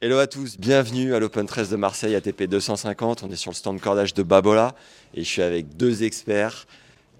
Hello 0.00 0.18
à 0.18 0.28
tous, 0.28 0.58
bienvenue 0.60 1.12
à 1.12 1.18
l'Open 1.18 1.44
13 1.44 1.70
de 1.70 1.76
Marseille 1.76 2.14
ATP 2.14 2.44
250. 2.44 3.24
On 3.24 3.30
est 3.32 3.36
sur 3.36 3.50
le 3.50 3.56
stand 3.56 3.80
cordage 3.80 4.14
de 4.14 4.22
Babola 4.22 4.76
et 5.12 5.24
je 5.24 5.28
suis 5.28 5.42
avec 5.42 5.76
deux 5.76 6.04
experts, 6.04 6.68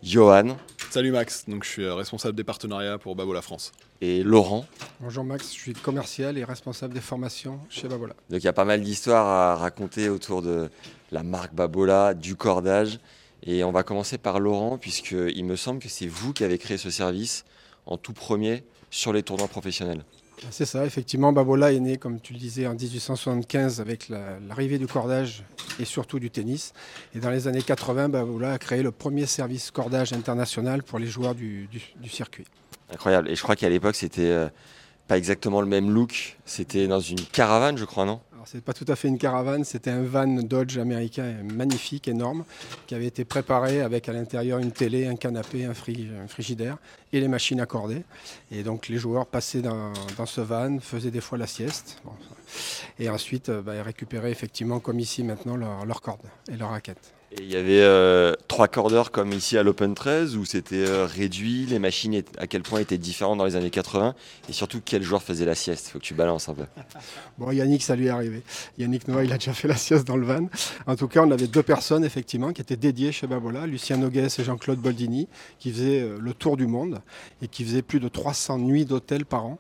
Johan 0.05 0.57
Salut 0.89 1.11
Max, 1.11 1.47
donc 1.49 1.65
je 1.65 1.71
suis 1.71 1.83
euh, 1.83 1.97
responsable 1.97 2.37
des 2.37 2.45
partenariats 2.45 2.97
pour 2.99 3.17
Babola 3.17 3.43
France. 3.43 3.73
et 4.01 4.23
Laurent. 4.23 4.65
Bonjour 5.01 5.25
Max, 5.25 5.53
je 5.53 5.59
suis 5.59 5.73
commercial 5.73 6.39
et 6.39 6.45
responsable 6.45 6.95
des 6.95 7.01
formations 7.01 7.59
chez 7.69 7.89
Babola. 7.89 8.15
Donc 8.31 8.41
il 8.43 8.45
y 8.45 8.49
a 8.49 8.53
pas 8.53 8.65
mal 8.65 8.81
d'histoires 8.81 9.27
à 9.27 9.57
raconter 9.57 10.09
autour 10.09 10.41
de 10.43 10.71
la 11.11 11.25
marque 11.25 11.55
Babola, 11.55 12.15
du 12.15 12.37
cordage. 12.37 13.01
Et 13.43 13.65
on 13.65 13.73
va 13.73 13.83
commencer 13.83 14.19
par 14.19 14.39
Laurent, 14.39 14.79
puisqu'il 14.79 15.45
me 15.45 15.57
semble 15.57 15.81
que 15.81 15.89
c'est 15.89 16.07
vous 16.07 16.33
qui 16.33 16.45
avez 16.45 16.59
créé 16.59 16.77
ce 16.79 16.91
service 16.91 17.45
en 17.87 17.97
tout 17.97 18.13
premier 18.13 18.63
sur 18.91 19.13
les 19.13 19.25
tournois 19.25 19.49
professionnels. 19.49 20.05
C'est 20.51 20.67
ça, 20.67 20.85
effectivement, 20.87 21.33
Babola 21.33 21.73
est 21.73 21.81
né, 21.81 21.97
comme 21.97 22.21
tu 22.21 22.33
le 22.33 22.39
disais, 22.39 22.67
en 22.67 22.75
1875 22.75 23.81
avec 23.81 24.09
la- 24.09 24.39
l'arrivée 24.47 24.79
du 24.79 24.87
cordage 24.87 25.43
et 25.81 25.85
surtout 25.85 26.19
du 26.19 26.31
tennis. 26.31 26.73
Et 27.15 27.19
dans 27.21 27.31
les 27.31 27.49
années 27.49 27.63
80, 27.63 28.09
Babola 28.09 28.53
a 28.53 28.59
créé 28.59 28.83
le 28.83 28.91
premier 28.93 29.27
service 29.27 29.71
cordage 29.71 30.13
international 30.13 30.83
pour 30.83 30.99
les 30.99 31.07
joueurs 31.07 31.35
du 31.35 31.69
circuit. 32.09 32.45
Incroyable. 32.91 33.29
Et 33.31 33.37
je 33.37 33.43
crois 33.43 33.57
qu'à 33.57 33.69
l'époque, 33.69 33.97
c'était 33.97 34.23
euh, 34.31 34.49
pas 35.09 35.19
exactement 35.19 35.61
le 35.61 35.67
même 35.67 35.91
look. 35.91 36.37
C'était 36.45 36.87
dans 36.87 37.01
une 37.01 37.21
caravane, 37.21 37.77
je 37.79 37.85
crois, 37.85 38.05
non? 38.05 38.21
Alors, 38.35 38.47
c'est 38.47 38.63
pas 38.63 38.75
tout 38.75 38.85
à 38.89 38.95
fait 38.95 39.09
une 39.09 39.19
caravane, 39.19 39.65
c'était 39.65 39.91
un 39.91 40.03
van 40.03 40.27
Dodge 40.27 40.79
américain 40.79 41.35
magnifique, 41.43 42.07
énorme, 42.07 42.45
qui 42.87 42.95
avait 42.95 43.07
été 43.07 43.25
préparé 43.25 43.81
avec 43.81 44.09
à 44.09 44.13
l'intérieur 44.13 44.61
une 44.61 44.71
télé, 44.71 45.07
un 45.07 45.17
canapé, 45.17 45.65
un, 45.65 45.75
fri- 45.75 46.09
un 46.23 46.29
frigidaire 46.29 46.77
et 47.13 47.21
les 47.21 47.27
machines 47.29 47.61
accordées. 47.61 48.05
Et 48.53 48.63
donc 48.63 48.89
les 48.89 48.99
joueurs 48.99 49.27
passaient 49.27 49.63
dans, 49.63 49.93
ce 50.27 50.41
van, 50.41 50.79
faisaient 50.79 51.11
des 51.11 51.21
fois 51.21 51.37
la 51.39 51.49
sieste. 51.49 52.01
Et 52.99 53.09
ensuite, 53.09 53.49
euh, 53.49 53.61
bah, 53.61 53.83
récupéraient 53.83 54.31
effectivement, 54.31 54.79
comme 54.79 55.01
ici 55.01 55.23
maintenant, 55.23 55.57
leurs 55.57 55.85
leur 55.85 56.01
cordes 56.01 56.29
et 56.51 56.57
leurs 56.57 56.71
raquettes. 56.71 57.13
Il 57.37 57.53
y 57.53 57.57
avait 57.57 57.83
euh, 57.83 58.33
trois 58.49 58.69
cordeurs 58.69 59.11
comme 59.11 59.33
ici 59.33 59.59
à 59.59 59.63
l'Open 59.63 59.95
13 59.95 60.37
où 60.37 60.47
c'était 60.47 60.87
euh, 60.87 61.05
réduit, 61.05 61.67
les 61.67 61.79
machines 61.79 62.23
à 62.39 62.47
quel 62.47 62.63
point 62.63 62.81
étaient 62.81 62.97
différentes 62.97 63.37
dans 63.37 63.45
les 63.45 63.55
années 63.55 63.69
80 63.69 64.15
et 64.49 64.53
surtout 64.55 64.81
quel 64.83 65.03
joueur 65.03 65.23
faisait 65.23 65.45
la 65.45 65.55
sieste. 65.55 65.89
Il 65.89 65.91
faut 65.91 65.99
que 65.99 66.05
tu 66.05 66.15
balances 66.15 66.49
un 66.49 66.55
peu. 66.55 66.65
Bon, 67.39 67.51
Yannick, 67.51 67.83
ça 67.83 67.97
lui 67.97 68.07
est 68.07 68.11
arrivé. 68.11 68.43
Yannick 68.79 69.07
Noah, 69.09 69.25
il 69.25 69.33
a 69.33 69.37
déjà 69.37 69.53
fait 69.53 69.69
la 69.69 69.77
sieste 69.77 70.07
dans 70.07 70.17
le 70.17 70.27
van. 70.27 70.49
En 70.87 70.97
tout 70.97 71.07
cas, 71.07 71.23
on 71.23 71.31
avait 71.31 71.47
deux 71.47 71.63
personnes, 71.63 72.05
effectivement, 72.05 72.53
qui 72.53 72.63
étaient 72.63 72.77
dédiées 72.77 73.13
chez 73.13 73.27
Babola, 73.27 73.67
Lucien 73.67 73.99
Nogues 73.99 74.17
et 74.17 74.43
Jean-Claude 74.43 74.79
Boldini, 74.79 75.29
qui 75.59 75.71
faisaient 75.71 76.01
euh, 76.01 76.19
le 76.19 76.33
tour 76.33 76.57
du 76.57 76.67
monde 76.67 77.01
et 77.43 77.49
qui 77.49 77.63
faisaient 77.63 77.83
plus 77.83 78.01
de 78.01 78.09
300 78.09 78.59
nuits 78.59 78.87
d'hôtel 78.87 79.27
par 79.27 79.45
an 79.45 79.59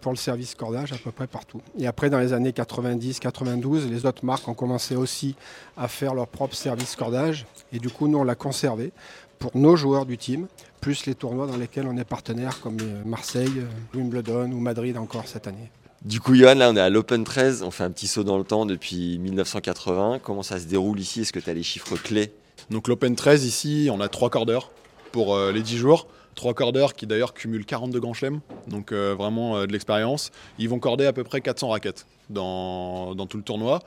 pour 0.00 0.12
le 0.12 0.16
service 0.16 0.54
cordage 0.54 0.92
à 0.92 0.96
peu 0.96 1.10
près 1.10 1.26
partout. 1.26 1.60
Et 1.78 1.86
après, 1.86 2.08
dans 2.08 2.20
les 2.20 2.32
années 2.32 2.52
90-92, 2.52 3.88
les 3.88 4.06
autres 4.06 4.24
marques 4.24 4.46
ont 4.46 4.54
commencé 4.54 4.94
aussi 4.94 5.34
à 5.76 5.88
faire 5.88 6.14
leur 6.14 6.28
propre 6.28 6.54
service 6.54 6.94
cordage. 6.94 7.44
Et 7.72 7.80
du 7.80 7.90
coup, 7.90 8.06
nous, 8.06 8.18
on 8.18 8.24
l'a 8.24 8.36
conservé 8.36 8.92
pour 9.38 9.56
nos 9.56 9.76
joueurs 9.76 10.06
du 10.06 10.16
team, 10.16 10.46
plus 10.80 11.06
les 11.06 11.14
tournois 11.14 11.46
dans 11.46 11.56
lesquels 11.56 11.86
on 11.86 11.96
est 11.96 12.04
partenaire, 12.04 12.60
comme 12.60 12.78
euh, 12.80 13.02
Marseille, 13.04 13.52
euh, 13.58 13.98
Wimbledon 13.98 14.50
ou 14.52 14.58
Madrid 14.58 14.96
encore 14.96 15.26
cette 15.26 15.46
année. 15.46 15.70
Du 16.02 16.20
coup, 16.20 16.34
Johan, 16.34 16.54
là 16.54 16.70
on 16.70 16.76
est 16.76 16.80
à 16.80 16.90
l'Open 16.90 17.24
13, 17.24 17.62
on 17.62 17.70
fait 17.70 17.84
un 17.84 17.90
petit 17.90 18.06
saut 18.06 18.24
dans 18.24 18.38
le 18.38 18.44
temps 18.44 18.66
depuis 18.66 19.18
1980. 19.18 20.20
Comment 20.22 20.42
ça 20.42 20.58
se 20.60 20.66
déroule 20.66 21.00
ici? 21.00 21.22
Est-ce 21.22 21.32
que 21.32 21.40
tu 21.40 21.50
as 21.50 21.54
les 21.54 21.62
chiffres 21.62 21.96
clés? 21.96 22.32
Donc 22.70 22.88
l'Open 22.88 23.16
13 23.16 23.44
ici, 23.44 23.88
on 23.92 24.00
a 24.00 24.08
trois 24.08 24.30
cordeurs 24.30 24.70
pour 25.12 25.34
euh, 25.34 25.52
les 25.52 25.62
10 25.62 25.78
jours. 25.78 26.06
Trois 26.34 26.54
cordeurs 26.54 26.94
qui 26.94 27.06
d'ailleurs 27.06 27.32
cumulent 27.32 27.64
42 27.64 28.00
grands 28.00 28.14
chelems, 28.14 28.40
donc 28.66 28.90
euh, 28.92 29.14
vraiment 29.16 29.56
euh, 29.56 29.66
de 29.66 29.72
l'expérience. 29.72 30.32
Ils 30.58 30.68
vont 30.68 30.78
corder 30.78 31.06
à 31.06 31.12
peu 31.12 31.22
près 31.22 31.40
400 31.40 31.68
raquettes 31.68 32.06
dans, 32.28 33.14
dans 33.14 33.26
tout 33.26 33.36
le 33.36 33.42
tournoi. 33.42 33.80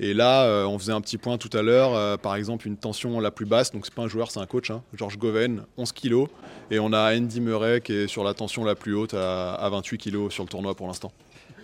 Et 0.00 0.14
là, 0.14 0.44
euh, 0.44 0.64
on 0.64 0.78
faisait 0.78 0.92
un 0.92 1.00
petit 1.00 1.16
point 1.16 1.38
tout 1.38 1.56
à 1.56 1.62
l'heure, 1.62 2.18
par 2.18 2.34
exemple 2.34 2.66
une 2.66 2.76
tension 2.76 3.20
la 3.20 3.30
plus 3.30 3.46
basse, 3.46 3.70
donc 3.72 3.84
c'est 3.84 3.94
pas 3.94 4.02
un 4.02 4.08
joueur, 4.08 4.30
c'est 4.30 4.40
un 4.40 4.46
coach, 4.46 4.70
hein, 4.70 4.82
Georges 4.94 5.16
Goven, 5.16 5.64
11 5.76 5.92
kg. 5.92 6.24
Et 6.70 6.80
on 6.80 6.92
a 6.92 7.14
Andy 7.14 7.40
Murray 7.40 7.80
qui 7.80 7.92
est 7.92 8.08
sur 8.08 8.24
la 8.24 8.34
tension 8.34 8.64
la 8.64 8.74
plus 8.74 8.94
haute 8.94 9.14
à, 9.14 9.54
à 9.54 9.68
28 9.68 9.98
kg 9.98 10.30
sur 10.30 10.42
le 10.42 10.48
tournoi 10.48 10.74
pour 10.74 10.88
l'instant. 10.88 11.12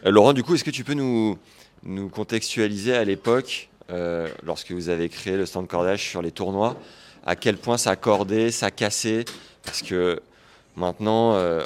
Laurent, 0.05 0.35
du 0.35 0.45
coup, 0.45 0.55
est-ce 0.55 0.63
que 0.65 0.71
tu 0.71 0.85
peux 0.85 0.95
nous, 0.95 1.37
nous 1.83 2.09
contextualiser 2.09 2.95
à 2.95 3.03
l'époque, 3.03 3.71
lorsque 4.45 4.71
vous 4.71 4.89
avez 4.89 5.09
créé 5.09 5.37
le 5.37 5.47
stand 5.47 5.67
cordage 5.67 6.09
sur 6.09 6.23
les 6.23 6.31
tournois, 6.31 6.77
à 7.27 7.35
quel 7.35 7.57
point 7.57 7.77
ça 7.77 7.97
cordait, 7.97 8.53
ça 8.53 8.71
cassait? 8.71 9.25
Parce 9.65 9.83
que 9.83 10.21
maintenant, 10.79 11.35
euh, 11.35 11.63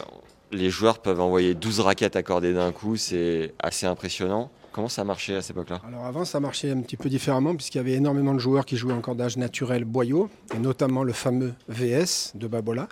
les 0.50 0.70
joueurs 0.70 0.98
peuvent 0.98 1.20
envoyer 1.20 1.54
12 1.54 1.80
raquettes 1.80 2.16
accordées 2.16 2.52
d'un 2.52 2.72
coup, 2.72 2.96
c'est 2.96 3.54
assez 3.58 3.86
impressionnant. 3.86 4.50
Comment 4.72 4.88
ça 4.88 5.04
marchait 5.04 5.34
à 5.34 5.42
cette 5.42 5.50
époque-là? 5.50 5.82
Alors 5.86 6.06
avant, 6.06 6.24
ça 6.24 6.40
marchait 6.40 6.70
un 6.70 6.80
petit 6.80 6.96
peu 6.96 7.10
différemment 7.10 7.54
puisqu'il 7.54 7.76
y 7.76 7.80
avait 7.80 7.92
énormément 7.92 8.32
de 8.32 8.38
joueurs 8.38 8.64
qui 8.64 8.78
jouaient 8.78 8.94
en 8.94 9.02
cordage 9.02 9.36
naturel 9.36 9.84
boyau, 9.84 10.30
et 10.54 10.58
notamment 10.58 11.02
le 11.02 11.12
fameux 11.12 11.52
VS 11.68 12.32
de 12.34 12.46
Babola, 12.46 12.88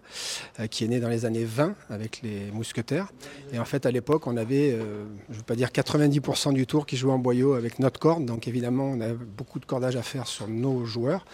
euh, 0.59 0.67
qui 0.67 0.85
est 0.85 0.89
né 0.89 1.01
dans 1.01 1.09
les 1.09 1.25
années 1.25 1.45
20 1.45 1.75
avec 1.89 2.21
les 2.23 2.51
mousquetaires. 2.53 3.11
Et 3.55 3.59
en 3.59 3.65
fait, 3.65 3.87
à 3.87 3.91
l'époque, 3.91 4.27
on 4.27 4.37
avait, 4.37 4.73
euh, 4.73 5.07
je 5.31 5.35
ne 5.35 5.39
veux 5.39 5.45
pas 5.45 5.57
dire 5.57 5.69
90% 5.69 6.53
du 6.53 6.67
tour 6.67 6.85
qui 6.85 6.99
jouait 6.99 7.13
en 7.13 7.19
boyau 7.19 7.55
avec 7.55 7.79
notre 7.79 7.99
corde. 7.99 8.27
Donc 8.27 8.47
évidemment, 8.47 8.85
on 8.85 9.01
a 9.01 9.15
beaucoup 9.15 9.59
de 9.59 9.65
cordage 9.65 9.97
à 9.97 10.03
faire 10.03 10.27
sur 10.27 10.49
nos 10.49 10.85
joueurs. 10.85 11.25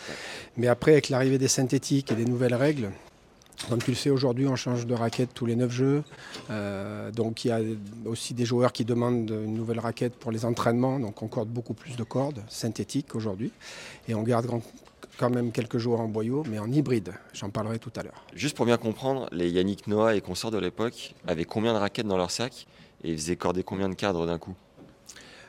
Mais 0.57 0.69
après, 0.69 0.93
avec 0.93 1.09
l'arrivée 1.09 1.39
des 1.39 1.49
synthétiques 1.49 2.13
et 2.13 2.15
des 2.15 2.25
nouvelles 2.25 2.55
règles, 2.55 2.93
comme 3.69 3.83
tu 3.83 3.91
le 3.91 3.97
sais, 3.97 4.11
aujourd'hui, 4.11 4.47
on 4.47 4.57
change 4.57 4.87
de 4.87 4.95
raquette 4.95 5.31
tous 5.35 5.47
les 5.47 5.57
9 5.57 5.71
jeux. 5.71 6.05
Euh, 6.51 7.11
donc 7.11 7.45
il 7.45 7.49
y 7.49 7.51
a 7.51 7.61
aussi 8.05 8.35
des 8.35 8.45
joueurs 8.45 8.73
qui 8.73 8.85
demandent 8.85 9.31
une 9.31 9.55
nouvelle 9.55 9.81
raquette 9.81 10.15
pour 10.15 10.31
les 10.33 10.45
entraînements. 10.45 10.99
Donc 10.99 11.23
on 11.23 11.29
corde 11.29 11.49
beaucoup 11.49 11.75
plus 11.75 11.97
de 11.97 12.05
cordes 12.05 12.43
synthétiques 12.49 13.15
aujourd'hui. 13.15 13.53
Et 14.09 14.15
on 14.15 14.23
garde 14.23 14.47
quand 15.19 15.31
même 15.31 15.53
quelques 15.53 15.79
joueurs 15.79 16.01
en 16.01 16.09
boyau, 16.09 16.45
mais 16.49 16.59
en 16.59 16.71
hybride. 16.71 17.15
J'en 17.33 17.51
parlerai 17.51 17.79
tout 17.79 17.93
à 17.97 18.03
l'heure. 18.03 18.25
Juste 18.35 18.57
pour 18.57 18.67
bien 18.67 18.77
comprendre, 18.77 19.29
les 19.33 19.51
Yannick 19.51 19.87
Noah 19.87 20.15
et 20.15 20.21
consorts 20.21 20.51
de 20.51 20.59
l'époque 20.59 21.15
avaient 21.27 21.45
combien 21.45 21.73
de 21.73 21.79
raquettes 21.79 22.07
dans 22.07 22.19
leur 22.19 22.31
sac 22.31 22.67
et 23.03 23.11
ils 23.11 23.17
faisaient 23.17 23.37
corder 23.37 23.63
combien 23.63 23.89
de 23.89 23.95
cadres 23.95 24.27
d'un 24.27 24.39
coup? 24.39 24.55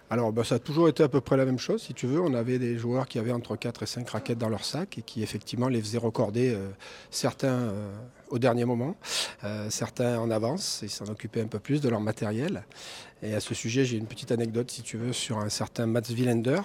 Alors 0.09 0.31
bah, 0.31 0.45
ça 0.45 0.55
a 0.55 0.59
toujours 0.59 0.87
été 0.87 1.03
à 1.03 1.09
peu 1.09 1.19
près 1.19 1.35
la 1.35 1.43
même 1.43 1.59
chose, 1.59 1.81
si 1.81 1.93
tu 1.93 2.07
veux. 2.07 2.21
On 2.21 2.33
avait 2.33 2.59
des 2.59 2.77
joueurs 2.77 3.07
qui 3.07 3.19
avaient 3.19 3.33
entre 3.33 3.57
4 3.57 3.83
et 3.83 3.85
5 3.85 4.09
raquettes 4.09 4.37
dans 4.37 4.47
leur 4.47 4.63
sac 4.63 4.97
et 4.97 5.01
qui 5.01 5.21
effectivement 5.21 5.67
les 5.67 5.81
faisaient 5.81 5.97
recorder, 5.97 6.53
euh, 6.53 6.69
certains 7.11 7.47
euh, 7.47 7.91
au 8.29 8.39
dernier 8.39 8.63
moment, 8.63 8.95
euh, 9.43 9.69
certains 9.69 10.17
en 10.19 10.31
avance, 10.31 10.79
ils 10.83 10.89
s'en 10.89 11.05
occupaient 11.05 11.41
un 11.41 11.47
peu 11.47 11.59
plus 11.59 11.81
de 11.81 11.89
leur 11.89 11.99
matériel. 11.99 12.63
Et 13.21 13.33
à 13.33 13.39
ce 13.39 13.53
sujet, 13.53 13.83
j'ai 13.83 13.97
une 13.97 14.05
petite 14.05 14.31
anecdote, 14.31 14.69
si 14.69 14.81
tu 14.81 14.95
veux, 14.95 15.11
sur 15.11 15.39
un 15.39 15.49
certain 15.49 15.87
Mats 15.87 16.01
Wielander, 16.09 16.61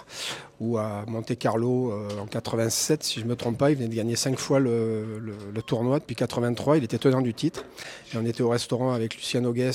où 0.61 0.77
à 0.77 1.05
Monte 1.09 1.37
Carlo, 1.39 1.95
en 2.21 2.27
87, 2.27 3.03
si 3.03 3.21
je 3.21 3.25
ne 3.25 3.31
me 3.31 3.37
trompe 3.37 3.57
pas, 3.57 3.71
il 3.71 3.77
venait 3.77 3.89
de 3.89 3.95
gagner 3.95 4.17
5 4.17 4.39
fois 4.39 4.61
le, 4.61 5.33
tournoi. 5.67 5.99
Depuis 5.99 6.15
83, 6.15 6.77
il 6.77 6.85
était 6.85 6.99
tenant 6.99 7.23
du 7.23 7.33
titre. 7.33 7.65
Et 8.13 8.19
on 8.19 8.27
était 8.27 8.43
au 8.43 8.51
restaurant 8.51 8.93
avec 8.93 9.17
Lucien 9.17 9.41
Nogues 9.41 9.71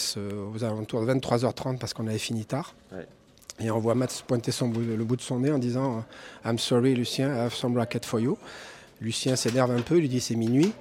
aux 0.53 0.63
alentours 0.63 1.03
de 1.03 1.13
23h30 1.13 1.79
parce 1.79 1.95
qu'on 1.95 2.05
avait 2.05 2.19
fini 2.19 2.45
tard. 2.45 2.75
Et 3.59 3.71
on 3.71 3.79
voit 3.79 3.95
Mats 3.95 4.07
pointer 4.27 4.51
le 4.61 5.03
bout 5.03 5.15
de 5.15 5.21
son 5.21 5.39
nez 5.39 5.51
en 5.51 5.57
disant 5.57 5.97
euh, 6.45 6.49
I'm 6.49 6.59
sorry 6.59 6.93
Lucien, 6.93 7.27
I 7.35 7.39
have 7.39 7.53
some 7.55 7.75
racket 7.75 8.05
for 8.05 8.19
you. 8.19 8.37
Lucien 9.01 9.35
s'énerve 9.35 9.71
un 9.71 9.81
peu, 9.81 9.95
il 9.97 10.01
lui 10.01 10.09
dit 10.09 10.19
c'est 10.21 10.35
minuit. 10.35 10.71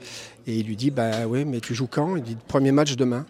Et 0.46 0.56
il 0.56 0.67
lui 0.67 0.76
dit 0.76 0.90
bah 0.90 1.26
oui, 1.26 1.44
mais 1.44 1.61
tu 1.61 1.75
joues 1.75 1.87
quand? 1.88 2.17
Il 2.17 2.23
dit 2.23 2.37
premier 2.49 2.73
match 2.73 2.94
demain. 2.96 3.25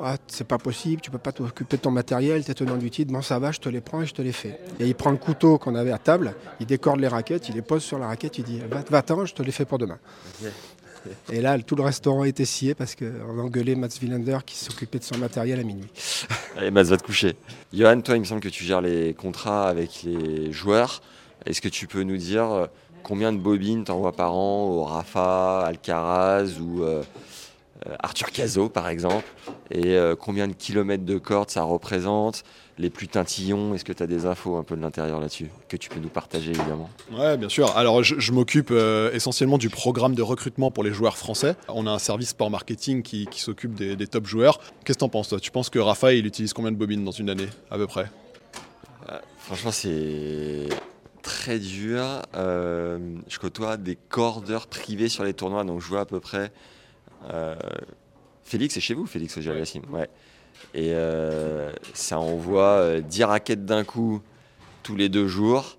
Ah, 0.00 0.16
c'est 0.28 0.46
pas 0.46 0.58
possible, 0.58 1.00
tu 1.02 1.10
peux 1.10 1.18
pas 1.18 1.32
t'occuper 1.32 1.76
de 1.76 1.82
ton 1.82 1.90
matériel, 1.90 2.44
t'es 2.44 2.54
tenant 2.54 2.76
du 2.76 2.88
titre, 2.88 3.12
bon 3.12 3.20
ça 3.20 3.40
va, 3.40 3.50
je 3.50 3.58
te 3.58 3.68
les 3.68 3.80
prends 3.80 4.00
et 4.00 4.06
je 4.06 4.14
te 4.14 4.22
les 4.22 4.30
fais. 4.30 4.56
Et 4.78 4.86
il 4.86 4.94
prend 4.94 5.10
le 5.10 5.16
couteau 5.16 5.58
qu'on 5.58 5.74
avait 5.74 5.90
à 5.90 5.98
table, 5.98 6.34
il 6.60 6.66
décorde 6.66 7.00
les 7.00 7.08
raquettes, 7.08 7.48
il 7.48 7.56
les 7.56 7.62
pose 7.62 7.82
sur 7.82 7.98
la 7.98 8.06
raquette, 8.06 8.38
il 8.38 8.44
dit 8.44 8.60
va- 8.70 8.84
va-t'en, 8.88 9.26
je 9.26 9.34
te 9.34 9.42
les 9.42 9.50
fais 9.50 9.64
pour 9.64 9.78
demain. 9.78 9.98
Et 11.32 11.40
là, 11.40 11.58
tout 11.58 11.76
le 11.76 11.82
restaurant 11.82 12.24
était 12.24 12.44
scié 12.44 12.74
parce 12.74 12.94
qu'on 12.94 13.38
engueulait 13.38 13.74
Mats 13.74 13.88
Wielander 14.02 14.38
qui 14.44 14.56
s'occupait 14.56 14.98
de 14.98 15.04
son 15.04 15.18
matériel 15.18 15.60
à 15.60 15.62
minuit. 15.62 15.88
Allez, 16.56 16.70
Mats 16.70 16.84
va 16.84 16.96
te 16.96 17.04
coucher. 17.04 17.36
Johan, 17.72 18.00
toi, 18.00 18.16
il 18.16 18.20
me 18.20 18.24
semble 18.24 18.40
que 18.40 18.48
tu 18.48 18.64
gères 18.64 18.80
les 18.80 19.14
contrats 19.14 19.68
avec 19.68 20.02
les 20.04 20.52
joueurs. 20.52 21.02
Est-ce 21.46 21.60
que 21.60 21.68
tu 21.68 21.86
peux 21.86 22.02
nous 22.02 22.16
dire 22.16 22.44
euh, 22.44 22.66
combien 23.02 23.32
de 23.32 23.38
bobines 23.38 23.84
t'envoies 23.84 24.12
par 24.12 24.34
an 24.34 24.64
au 24.64 24.84
Rafa, 24.84 25.64
Alcaraz 25.66 26.58
ou 26.60 26.82
euh, 26.82 27.02
Arthur 28.00 28.30
Cazot, 28.32 28.68
par 28.68 28.88
exemple, 28.88 29.26
et 29.70 29.98
combien 30.18 30.48
de 30.48 30.52
kilomètres 30.52 31.04
de 31.04 31.18
corde 31.18 31.50
ça 31.50 31.62
représente? 31.62 32.42
Les 32.78 32.90
plus 32.90 33.08
tintillons 33.08 33.74
Est-ce 33.74 33.84
que 33.84 33.92
tu 33.92 34.02
as 34.04 34.06
des 34.06 34.24
infos 34.24 34.56
un 34.56 34.62
peu 34.62 34.76
de 34.76 34.80
l'intérieur 34.80 35.18
là-dessus 35.18 35.50
que 35.68 35.76
tu 35.76 35.88
peux 35.88 35.98
nous 35.98 36.08
partager 36.08 36.50
évidemment? 36.50 36.88
Ouais, 37.12 37.36
bien 37.36 37.48
sûr. 37.48 37.76
Alors, 37.76 38.04
je, 38.04 38.32
m'occupe 38.32 38.72
essentiellement 39.12 39.58
du 39.58 39.68
programme 39.68 40.14
de 40.14 40.22
recrutement 40.22 40.70
pour 40.70 40.84
les 40.84 40.92
joueurs 40.92 41.16
français. 41.16 41.56
On 41.68 41.86
a 41.86 41.90
un 41.90 41.98
service 41.98 42.30
sport 42.30 42.50
marketing 42.50 43.02
qui, 43.02 43.26
s'occupe 43.36 43.74
des, 43.74 43.96
des, 43.96 44.06
top 44.06 44.26
joueurs. 44.26 44.58
Qu'est-ce 44.84 44.98
que 44.98 45.00
tu 45.00 45.04
en 45.04 45.08
penses 45.08 45.28
toi? 45.28 45.40
Tu 45.40 45.50
penses 45.50 45.70
que 45.70 45.78
Rafa, 45.78 46.12
il 46.12 46.26
utilise 46.26 46.52
combien 46.52 46.70
de 46.72 46.76
bobines 46.76 47.04
dans 47.04 47.10
une 47.10 47.30
année 47.30 47.48
à 47.70 47.76
peu 47.76 47.86
près? 47.86 48.08
Franchement, 49.48 49.70
c'est 49.70 50.68
très 51.22 51.58
dur. 51.58 52.04
Euh, 52.34 52.98
je 53.28 53.38
côtoie 53.38 53.78
des 53.78 53.96
cordeurs 53.96 54.66
privés 54.66 55.08
sur 55.08 55.24
les 55.24 55.32
tournois, 55.32 55.64
donc 55.64 55.80
je 55.80 55.86
vois 55.86 56.00
à 56.00 56.04
peu 56.04 56.20
près. 56.20 56.52
Euh, 57.30 57.54
Félix, 58.44 58.74
c'est 58.74 58.80
chez 58.80 58.94
vous, 58.94 59.06
Félix 59.06 59.36
Ojalgassim 59.36 59.82
Ouais. 59.90 60.08
Et 60.74 60.90
euh, 60.92 61.70
ça 61.94 62.18
envoie 62.18 63.00
10 63.00 63.24
raquettes 63.24 63.64
d'un 63.64 63.84
coup 63.84 64.20
tous 64.82 64.96
les 64.96 65.08
deux 65.08 65.28
jours. 65.28 65.76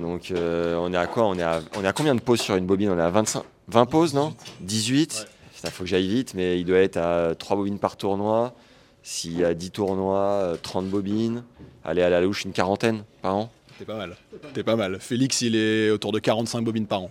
Donc 0.00 0.32
on 0.32 0.92
est 0.92 0.96
à 0.96 1.06
quoi? 1.06 1.26
On 1.26 1.34
est 1.38 1.42
à, 1.42 1.60
on 1.76 1.84
est 1.84 1.88
à 1.88 1.92
combien 1.92 2.14
de 2.14 2.20
pauses 2.20 2.40
sur 2.40 2.56
une 2.56 2.66
bobine? 2.66 2.90
On 2.90 2.98
est 2.98 3.02
à 3.02 3.10
25, 3.10 3.42
20 3.68 3.86
pauses, 3.86 4.14
non? 4.14 4.34
18 4.60 5.26
Il 5.64 5.70
faut 5.70 5.84
que 5.84 5.88
j'aille 5.88 6.08
vite, 6.08 6.34
mais 6.34 6.58
il 6.58 6.64
doit 6.64 6.78
être 6.78 6.96
à 6.96 7.34
3 7.34 7.56
bobines 7.56 7.78
par 7.78 7.96
tournoi. 7.96 8.54
S'il 9.02 9.38
y 9.38 9.44
a 9.44 9.52
10 9.52 9.70
tournois, 9.72 10.56
30 10.62 10.86
bobines, 10.88 11.42
aller 11.84 12.02
à 12.02 12.08
la 12.10 12.20
louche 12.20 12.44
une 12.44 12.52
quarantaine 12.52 13.02
par 13.20 13.34
an. 13.36 13.50
T'es 13.78 13.84
pas 13.84 13.96
mal. 13.96 14.16
T'es 14.54 14.62
pas 14.62 14.76
mal. 14.76 14.98
Félix, 15.00 15.40
il 15.40 15.56
est 15.56 15.90
autour 15.90 16.12
de 16.12 16.20
45 16.20 16.62
bobines 16.62 16.86
par 16.86 17.02
an. 17.02 17.10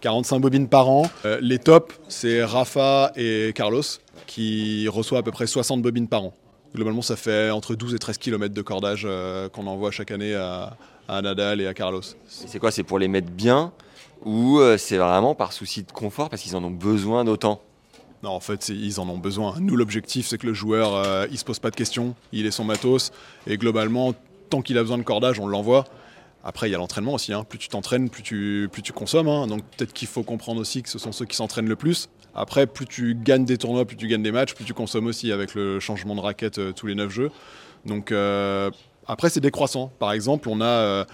45 0.00 0.40
bobines 0.40 0.68
par 0.68 0.88
an. 0.88 1.10
Euh, 1.24 1.38
les 1.40 1.58
tops, 1.58 1.94
c'est 2.08 2.44
Rafa 2.44 3.12
et 3.16 3.52
Carlos 3.54 3.82
qui 4.26 4.88
reçoivent 4.88 5.20
à 5.20 5.22
peu 5.22 5.30
près 5.30 5.46
60 5.46 5.82
bobines 5.82 6.08
par 6.08 6.24
an. 6.24 6.34
Globalement, 6.74 7.02
ça 7.02 7.16
fait 7.16 7.50
entre 7.50 7.74
12 7.74 7.94
et 7.94 7.98
13 7.98 8.18
km 8.18 8.54
de 8.54 8.62
cordage 8.62 9.04
euh, 9.06 9.48
qu'on 9.48 9.66
envoie 9.66 9.90
chaque 9.90 10.10
année 10.10 10.34
à, 10.34 10.76
Nadal 11.08 11.60
et 11.60 11.66
à 11.66 11.74
Carlos. 11.74 12.02
C'est 12.26 12.58
quoi 12.58 12.70
C'est 12.70 12.82
pour 12.82 12.98
les 12.98 13.08
mettre 13.08 13.30
bien 13.30 13.72
ou 14.24 14.58
euh, 14.58 14.76
c'est 14.76 14.96
vraiment 14.96 15.34
par 15.34 15.52
souci 15.52 15.82
de 15.82 15.92
confort 15.92 16.28
parce 16.28 16.42
qu'ils 16.42 16.56
en 16.56 16.64
ont 16.64 16.70
besoin 16.70 17.24
d'autant? 17.24 17.60
Non, 18.22 18.30
en 18.30 18.40
fait, 18.40 18.68
ils 18.68 18.98
en 18.98 19.08
ont 19.08 19.18
besoin. 19.18 19.54
Nous, 19.60 19.76
l'objectif, 19.76 20.26
c'est 20.26 20.38
que 20.38 20.46
le 20.46 20.54
joueur, 20.54 21.26
il 21.30 21.38
se 21.38 21.44
pose 21.44 21.58
pas 21.58 21.70
de 21.70 21.76
questions, 21.76 22.14
il 22.32 22.46
est 22.46 22.50
son 22.50 22.64
matos, 22.64 23.12
et 23.46 23.58
globalement, 23.58 24.14
tant 24.48 24.62
qu'il 24.62 24.78
a 24.78 24.80
besoin 24.80 24.96
de 24.96 25.02
cordage, 25.02 25.38
on 25.38 25.46
l'envoie. 25.46 25.84
Après, 26.48 26.68
il 26.68 26.72
y 26.72 26.76
a 26.76 26.78
l'entraînement 26.78 27.14
aussi. 27.14 27.32
Hein. 27.32 27.42
Plus 27.42 27.58
tu 27.58 27.68
t'entraînes, 27.68 28.08
plus 28.08 28.22
tu, 28.22 28.68
plus 28.70 28.80
tu 28.80 28.92
consommes. 28.92 29.26
Hein. 29.26 29.48
Donc 29.48 29.64
peut-être 29.76 29.92
qu'il 29.92 30.06
faut 30.06 30.22
comprendre 30.22 30.60
aussi 30.60 30.80
que 30.80 30.88
ce 30.88 30.96
sont 30.96 31.10
ceux 31.10 31.24
qui 31.24 31.34
s'entraînent 31.34 31.68
le 31.68 31.74
plus. 31.74 32.08
Après, 32.36 32.68
plus 32.68 32.86
tu 32.86 33.16
gagnes 33.16 33.44
des 33.44 33.58
tournois, 33.58 33.84
plus 33.84 33.96
tu 33.96 34.06
gagnes 34.06 34.22
des 34.22 34.30
matchs, 34.30 34.54
plus 34.54 34.64
tu 34.64 34.72
consommes 34.72 35.08
aussi 35.08 35.32
avec 35.32 35.56
le 35.56 35.80
changement 35.80 36.14
de 36.14 36.20
raquette 36.20 36.58
euh, 36.58 36.70
tous 36.72 36.86
les 36.86 36.94
9 36.94 37.10
jeux. 37.10 37.32
Donc 37.84 38.12
euh, 38.12 38.70
après, 39.08 39.28
c'est 39.28 39.40
décroissant. 39.40 39.90
Par 39.98 40.12
exemple, 40.12 40.48
on 40.48 40.60
a, 40.60 40.64
euh, 40.64 41.04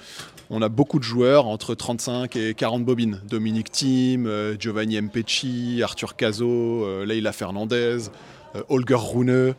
on 0.51 0.61
a 0.61 0.69
beaucoup 0.69 0.99
de 0.99 1.05
joueurs 1.05 1.47
entre 1.47 1.75
35 1.75 2.37
et 2.37 2.53
40 2.53 2.85
bobines. 2.85 3.23
Dominique 3.27 3.73
Thiem, 3.73 4.29
Giovanni 4.59 5.01
Mpecci, 5.01 5.81
Arthur 5.83 6.15
Cazot, 6.15 7.05
Leila 7.07 7.33
Fernandez, 7.33 8.11
Holger 8.69 8.97
Rune. 8.99 9.55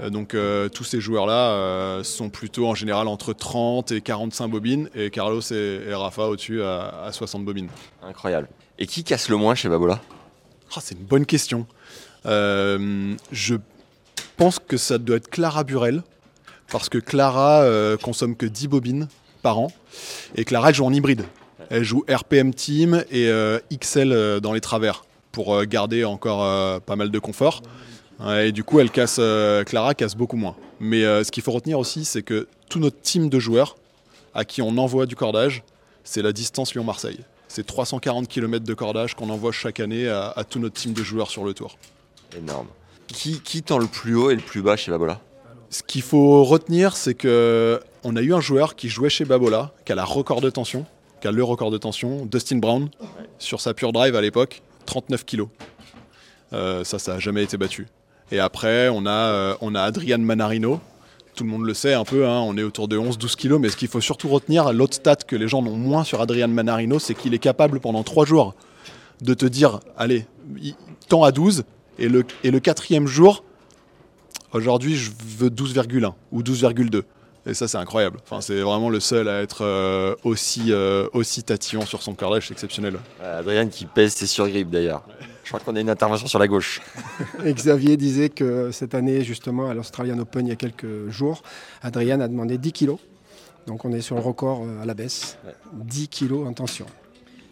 Euh, 0.00 0.10
donc 0.10 0.34
euh, 0.34 0.68
tous 0.68 0.84
ces 0.84 1.00
joueurs-là 1.00 1.50
euh, 1.50 2.04
sont 2.04 2.28
plutôt 2.28 2.66
en 2.68 2.74
général 2.74 3.08
entre 3.08 3.32
30 3.32 3.92
et 3.92 4.00
45 4.00 4.48
bobines 4.48 4.90
et 4.94 5.10
Carlos 5.10 5.40
et, 5.50 5.94
Rafa 5.94 6.24
au-dessus 6.24 6.62
à, 6.62 7.08
60 7.10 7.44
bobines. 7.44 7.68
Incroyable. 8.02 8.48
Et 8.78 8.86
qui 8.86 9.04
casse 9.04 9.28
le 9.28 9.36
moins 9.36 9.54
chez 9.54 9.68
Babola? 9.68 10.00
Ah, 10.74 10.80
C'est 10.80 10.96
une 10.96 11.04
bonne 11.04 11.26
question. 11.26 11.66
je 12.24 13.54
pense 14.36 14.58
que 14.58 14.76
ça 14.76 14.98
doit 14.98 15.16
être 15.16 15.30
Clara 15.30 15.64
Burel 15.64 16.02
parce 16.70 16.88
que 16.88 16.98
Clara 16.98 17.64
consomme 18.02 18.36
que 18.36 18.46
10 18.46 18.68
bobines 18.68 19.08
par 19.42 19.58
an 19.58 19.68
et 20.34 20.44
Clara 20.44 20.70
elle 20.70 20.74
joue 20.74 20.84
en 20.84 20.92
hybride. 20.92 21.24
Elle 21.70 21.84
joue 21.84 22.04
RPM 22.08 22.52
Team 22.52 23.02
et 23.10 23.30
XL 23.72 24.40
dans 24.40 24.52
les 24.52 24.60
travers 24.60 25.04
pour 25.32 25.64
garder 25.64 26.04
encore 26.04 26.80
pas 26.82 26.96
mal 26.96 27.10
de 27.10 27.18
confort 27.18 27.62
et 28.24 28.52
du 28.52 28.64
coup, 28.64 28.80
elle 28.80 28.90
casse, 28.90 29.16
euh, 29.18 29.64
Clara 29.64 29.94
casse 29.94 30.14
beaucoup 30.14 30.36
moins. 30.36 30.56
Mais 30.80 31.04
euh, 31.04 31.24
ce 31.24 31.30
qu'il 31.30 31.42
faut 31.42 31.52
retenir 31.52 31.78
aussi, 31.78 32.04
c'est 32.04 32.22
que 32.22 32.48
tout 32.68 32.78
notre 32.78 33.00
team 33.00 33.28
de 33.28 33.38
joueurs 33.38 33.76
à 34.34 34.44
qui 34.44 34.62
on 34.62 34.76
envoie 34.78 35.06
du 35.06 35.16
cordage, 35.16 35.62
c'est 36.04 36.22
la 36.22 36.32
distance 36.32 36.74
Lyon-Marseille. 36.74 37.20
C'est 37.48 37.66
340 37.66 38.28
km 38.28 38.64
de 38.64 38.74
cordage 38.74 39.14
qu'on 39.14 39.30
envoie 39.30 39.52
chaque 39.52 39.80
année 39.80 40.08
à, 40.08 40.44
tout 40.48 40.58
notre 40.58 40.74
team 40.74 40.92
de 40.92 41.02
joueurs 41.02 41.30
sur 41.30 41.44
le 41.44 41.54
tour. 41.54 41.78
Énorme. 42.36 42.66
Qui, 43.06 43.40
qui 43.40 43.62
tend 43.62 43.78
le 43.78 43.86
plus 43.86 44.14
haut 44.14 44.30
et 44.30 44.34
le 44.34 44.42
plus 44.42 44.62
bas 44.62 44.76
chez 44.76 44.90
Babola? 44.90 45.20
Ce 45.70 45.82
qu'il 45.82 46.02
faut 46.02 46.44
retenir, 46.44 46.96
c'est 46.96 47.14
que 47.14 47.80
on 48.04 48.14
a 48.16 48.22
eu 48.22 48.34
un 48.34 48.40
joueur 48.40 48.76
qui 48.76 48.88
jouait 48.88 49.08
chez 49.08 49.24
Babola, 49.24 49.72
qui 49.84 49.92
a 49.92 49.94
la 49.94 50.04
record 50.04 50.40
de 50.40 50.50
tension, 50.50 50.86
qui 51.20 51.28
a 51.28 51.32
le 51.32 51.42
record 51.42 51.70
de 51.70 51.78
tension, 51.78 52.26
Dustin 52.26 52.58
Brown, 52.58 52.88
sur 53.38 53.60
sa 53.60 53.74
pure 53.74 53.92
drive 53.92 54.14
à 54.16 54.20
l'époque, 54.20 54.62
39 54.86 55.24
kg. 55.24 55.44
Euh, 56.52 56.84
ça, 56.84 56.98
ça 56.98 57.14
n'a 57.14 57.18
jamais 57.18 57.42
été 57.42 57.56
battu. 57.56 57.86
Et 58.32 58.40
après, 58.40 58.88
on 58.88 59.06
a, 59.06 59.10
euh, 59.10 59.54
on 59.60 59.74
a 59.74 59.82
Adrian 59.82 60.18
Manarino. 60.18 60.80
Tout 61.34 61.44
le 61.44 61.50
monde 61.50 61.64
le 61.64 61.74
sait 61.74 61.94
un 61.94 62.04
peu, 62.04 62.26
hein, 62.26 62.40
on 62.40 62.56
est 62.56 62.62
autour 62.62 62.88
de 62.88 62.96
11-12 62.98 63.36
kilos, 63.36 63.60
mais 63.60 63.68
ce 63.68 63.76
qu'il 63.76 63.88
faut 63.88 64.00
surtout 64.00 64.28
retenir, 64.28 64.72
l'autre 64.72 64.94
stat 64.94 65.16
que 65.16 65.36
les 65.36 65.48
gens 65.48 65.62
n'ont 65.62 65.76
moins 65.76 66.02
sur 66.02 66.20
Adrian 66.20 66.48
Manarino, 66.48 66.98
c'est 66.98 67.14
qu'il 67.14 67.34
est 67.34 67.38
capable 67.38 67.78
pendant 67.78 68.02
3 68.02 68.24
jours 68.24 68.54
de 69.20 69.34
te 69.34 69.44
dire, 69.44 69.80
allez, 69.98 70.26
temps 71.08 71.24
à 71.24 71.32
12, 71.32 71.64
et 71.98 72.08
le, 72.08 72.24
et 72.42 72.50
le 72.50 72.58
quatrième 72.58 73.06
jour, 73.06 73.44
aujourd'hui 74.52 74.96
je 74.96 75.10
veux 75.38 75.50
12,1 75.50 76.12
ou 76.32 76.42
12,2. 76.42 77.02
Et 77.46 77.54
ça, 77.54 77.68
c'est 77.68 77.78
incroyable. 77.78 78.18
Enfin, 78.24 78.40
c'est 78.40 78.60
vraiment 78.60 78.90
le 78.90 78.98
seul 78.98 79.28
à 79.28 79.40
être 79.40 79.64
euh, 79.64 80.16
aussi, 80.24 80.72
euh, 80.72 81.06
aussi 81.12 81.44
tatillon 81.44 81.86
sur 81.86 82.02
son 82.02 82.14
cordage, 82.14 82.48
c'est 82.48 82.52
exceptionnel. 82.52 82.98
Adrien 83.22 83.68
qui 83.68 83.86
pèse 83.86 84.14
ses 84.14 84.26
surgrippes 84.26 84.70
d'ailleurs. 84.70 85.04
Je 85.44 85.50
crois 85.50 85.60
qu'on 85.60 85.76
a 85.76 85.80
une 85.80 85.90
intervention 85.90 86.26
sur 86.26 86.40
la 86.40 86.48
gauche. 86.48 86.80
Xavier 87.44 87.96
disait 87.96 88.30
que 88.30 88.72
cette 88.72 88.96
année, 88.96 89.22
justement, 89.22 89.70
à 89.70 89.74
l'Australian 89.74 90.18
Open, 90.18 90.44
il 90.44 90.50
y 90.50 90.52
a 90.52 90.56
quelques 90.56 91.08
jours, 91.08 91.42
Adrien 91.82 92.20
a 92.20 92.26
demandé 92.26 92.58
10 92.58 92.72
kilos. 92.72 92.98
Donc 93.68 93.84
on 93.84 93.92
est 93.92 94.00
sur 94.00 94.16
le 94.16 94.22
record 94.22 94.62
euh, 94.64 94.82
à 94.82 94.86
la 94.86 94.94
baisse. 94.94 95.38
10 95.72 96.08
kilos 96.08 96.48
en 96.48 96.52
tension. 96.52 96.86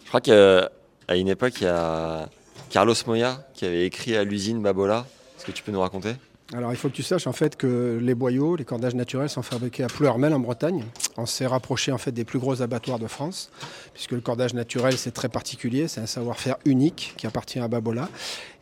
Je 0.03 0.09
crois 0.09 0.19
qu'à 0.19 0.69
une 1.15 1.29
époque, 1.29 1.53
il 1.61 1.65
y 1.65 1.67
a 1.67 2.27
Carlos 2.69 2.95
Moya 3.07 3.47
qui 3.53 3.65
avait 3.65 3.85
écrit 3.85 4.17
à 4.17 4.25
l'usine 4.25 4.61
Babola. 4.61 5.05
Est-ce 5.37 5.45
que 5.45 5.53
tu 5.53 5.63
peux 5.63 5.71
nous 5.71 5.79
raconter? 5.79 6.15
Alors 6.53 6.71
il 6.71 6.77
faut 6.77 6.89
que 6.89 6.93
tu 6.93 7.01
saches 7.01 7.25
en 7.25 7.33
fait 7.33 7.55
que 7.55 7.97
les 7.99 8.13
boyaux, 8.13 8.55
les 8.55 8.65
cordages 8.65 8.93
naturels 8.93 9.29
sont 9.29 9.41
fabriqués 9.41 9.83
à 9.83 9.87
Plouermel 9.87 10.31
en 10.31 10.39
Bretagne. 10.39 10.85
On 11.17 11.25
s'est 11.25 11.47
rapproché 11.47 11.91
en 11.91 11.97
fait 11.97 12.11
des 12.11 12.23
plus 12.23 12.37
gros 12.37 12.61
abattoirs 12.61 12.99
de 12.99 13.07
France, 13.07 13.49
puisque 13.93 14.11
le 14.11 14.21
cordage 14.21 14.53
naturel 14.53 14.95
c'est 14.95 15.11
très 15.11 15.27
particulier, 15.27 15.87
c'est 15.87 16.01
un 16.01 16.05
savoir-faire 16.05 16.57
unique 16.65 17.15
qui 17.17 17.25
appartient 17.25 17.59
à 17.59 17.67
Babola. 17.67 18.09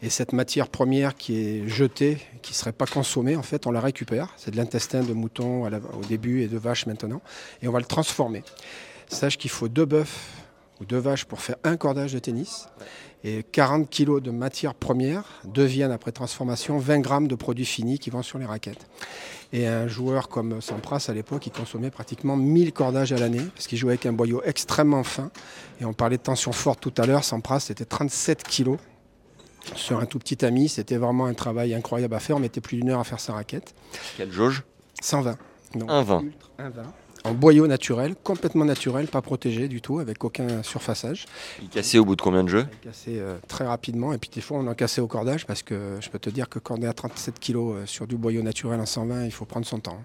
Et 0.02 0.10
cette 0.10 0.32
matière 0.32 0.70
première 0.70 1.16
qui 1.16 1.36
est 1.36 1.68
jetée, 1.68 2.20
qui 2.42 2.54
ne 2.54 2.56
serait 2.56 2.72
pas 2.72 2.86
consommée, 2.86 3.36
en 3.36 3.44
fait 3.44 3.68
on 3.68 3.72
la 3.72 3.82
récupère. 3.82 4.34
C'est 4.38 4.52
de 4.52 4.58
l'intestin 4.58 5.04
de 5.04 5.14
mouton 5.14 5.66
au 5.66 6.06
début 6.08 6.42
et 6.42 6.48
de 6.48 6.58
vache 6.58 6.86
maintenant, 6.86 7.22
et 7.62 7.68
on 7.68 7.72
va 7.74 7.80
le 7.80 7.86
transformer. 7.86 8.44
Sache 9.10 9.38
qu'il 9.38 9.52
faut 9.52 9.68
deux 9.68 9.86
bœufs 9.86 10.08
ou 10.80 10.86
deux 10.86 10.98
vaches 11.00 11.26
pour 11.26 11.42
faire 11.42 11.58
un 11.66 11.76
cordage 11.76 12.14
de 12.14 12.20
tennis 12.20 12.68
et 13.24 13.44
40 13.44 13.90
kg 13.90 14.20
de 14.20 14.32
matière 14.32 14.74
première 14.74 15.24
deviennent 15.46 15.92
après 15.92 16.12
transformation 16.12 16.78
20 16.78 17.00
grammes 17.00 17.28
de 17.28 17.36
produits 17.36 17.66
finis 17.66 18.00
qui 18.00 18.10
vont 18.10 18.22
sur 18.22 18.38
les 18.38 18.46
raquettes. 18.46 18.88
Et 19.54 19.68
un 19.68 19.88
joueur 19.88 20.30
comme 20.30 20.62
Sampras 20.62 21.06
à 21.10 21.14
l'époque, 21.14 21.46
il 21.48 21.52
consommait 21.52 21.92
pratiquement 21.92 22.36
1000 22.36 22.74
cordages 22.74 23.14
à 23.14 23.18
l'année 23.18 23.46
parce 23.54 23.68
qu'il 23.68 23.78
jouait 23.78 23.92
avec 23.92 24.06
un 24.06 24.14
boyau 24.14 24.42
extrêmement 24.44 25.04
fin. 25.04 25.30
Et 25.80 25.86
on 25.86 25.94
parlait 25.94 26.18
de 26.18 26.24
tension 26.24 26.52
forte 26.52 26.82
tout 26.82 26.94
à 26.98 27.06
l'heure. 27.06 27.24
Sampras, 27.24 27.62
c'était 27.62 27.86
37 27.86 28.44
kg 28.44 28.78
sur 29.76 30.00
un 30.00 30.06
tout 30.06 30.20
petit 30.20 30.44
ami. 30.44 30.70
C'était 30.70 30.98
vraiment 30.98 31.26
un 31.26 31.34
travail 31.34 31.74
incroyable 31.74 32.16
à 32.16 32.20
faire. 32.20 32.38
On 32.38 32.40
mettait 32.40 32.62
plus 32.62 32.78
d'une 32.78 32.90
heure 32.90 33.00
à 33.00 33.04
faire 33.04 33.20
sa 33.20 33.34
raquette. 33.34 33.76
Quelle 34.18 34.32
jauge? 34.32 34.64
120. 35.02 35.38
un 36.58 36.70
20 36.70 36.94
en 37.24 37.34
boyau 37.34 37.68
naturel, 37.68 38.16
complètement 38.24 38.66
naturel, 38.66 39.08
pas 39.08 39.22
protégé 39.22 39.68
du 39.68 39.82
tout, 39.82 40.00
avec 40.00 40.24
aucun 40.24 40.64
surfaçage. 40.64 41.26
Il 41.62 41.70
cassait 41.70 41.98
au 41.98 42.06
bout 42.06 42.16
de 42.16 42.22
combien 42.22 42.44
de 42.44 42.50
jeux 42.50 42.66
Il 42.84 42.90
cassait 42.90 43.20
euh, 43.20 43.38
très 43.48 43.66
rapidement, 43.66 44.14
et 44.14 44.18
puis 44.18 44.30
des 44.34 44.42
fois 44.42 44.58
on 44.58 44.68
en 44.68 44.74
cassait 44.74 45.02
au 45.02 45.08
cordage, 45.08 45.46
parce 45.46 45.64
que 45.64 45.98
je 46.02 46.10
peux 46.10 46.20
te 46.20 46.30
dire 46.30 46.50
que 46.50 46.60
quand 46.60 46.80
on 46.80 46.82
est 46.82 46.88
à 46.88 46.94
37 46.94 47.40
kg 47.40 47.56
euh, 47.56 47.86
sur 47.86 48.08
du 48.08 48.18
boyau 48.18 48.42
naturel 48.42 48.80
en 48.80 48.86
120, 48.86 49.26
il 49.26 49.32
faut 49.32 49.46
prendre 49.46 49.66
son 49.66 49.80
temps 49.80 50.04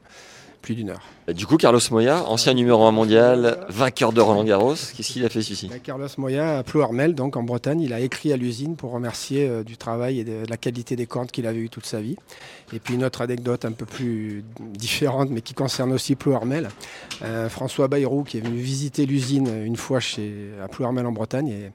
plus 0.62 0.74
d'une 0.74 0.90
heure. 0.90 1.02
Du 1.28 1.46
coup, 1.46 1.56
Carlos 1.56 1.80
Moya, 1.90 2.24
ancien 2.28 2.54
numéro 2.54 2.84
1 2.84 2.90
mondial, 2.90 3.66
vainqueur 3.68 4.12
de 4.12 4.20
Roland 4.20 4.44
Garros, 4.44 4.74
qu'est-ce 4.74 5.12
qu'il 5.12 5.24
a 5.24 5.28
fait 5.28 5.42
celui-ci? 5.42 5.68
Bah, 5.68 5.78
Carlos 5.78 6.08
Moya 6.16 6.58
à 6.58 6.62
Plouarmel, 6.62 7.14
donc 7.14 7.36
en 7.36 7.42
Bretagne, 7.42 7.80
il 7.80 7.92
a 7.92 8.00
écrit 8.00 8.32
à 8.32 8.36
l'usine 8.36 8.76
pour 8.76 8.92
remercier 8.92 9.48
euh, 9.48 9.62
du 9.62 9.76
travail 9.76 10.20
et 10.20 10.24
de, 10.24 10.44
la 10.48 10.56
qualité 10.56 10.96
des 10.96 11.06
cordes 11.06 11.30
qu'il 11.30 11.46
avait 11.46 11.58
eu 11.58 11.68
toute 11.68 11.86
sa 11.86 12.00
vie. 12.00 12.16
Et 12.72 12.78
puis 12.80 12.94
une 12.94 13.04
autre 13.04 13.22
anecdote 13.22 13.64
un 13.64 13.72
peu 13.72 13.86
plus 13.86 14.44
différente, 14.60 15.30
mais 15.30 15.40
qui 15.40 15.54
concerne 15.54 15.92
aussi 15.92 16.16
Plouarmel. 16.16 16.68
Euh, 17.22 17.48
François 17.48 17.88
Bayrou, 17.88 18.24
qui 18.24 18.38
est 18.38 18.40
venu 18.40 18.58
visiter 18.58 19.06
l'usine 19.06 19.48
une 19.64 19.76
fois 19.76 20.00
chez, 20.00 20.50
à 20.62 20.68
Plouarmel 20.68 21.06
en 21.06 21.12
Bretagne, 21.12 21.48
et, 21.48 21.72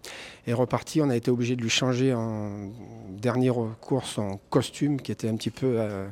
est 0.50 0.54
reparti. 0.54 1.02
On 1.02 1.10
a 1.10 1.16
été 1.16 1.32
obligé 1.32 1.56
de 1.56 1.62
lui 1.62 1.70
changer 1.70 2.14
en 2.14 2.70
dernière 3.10 3.56
course 3.82 4.18
en 4.18 4.40
costume 4.50 5.02
qui 5.02 5.12
était 5.12 5.30
un 5.30 5.36
petit 5.36 5.50
peu 5.50 5.76
euh, 5.80 6.08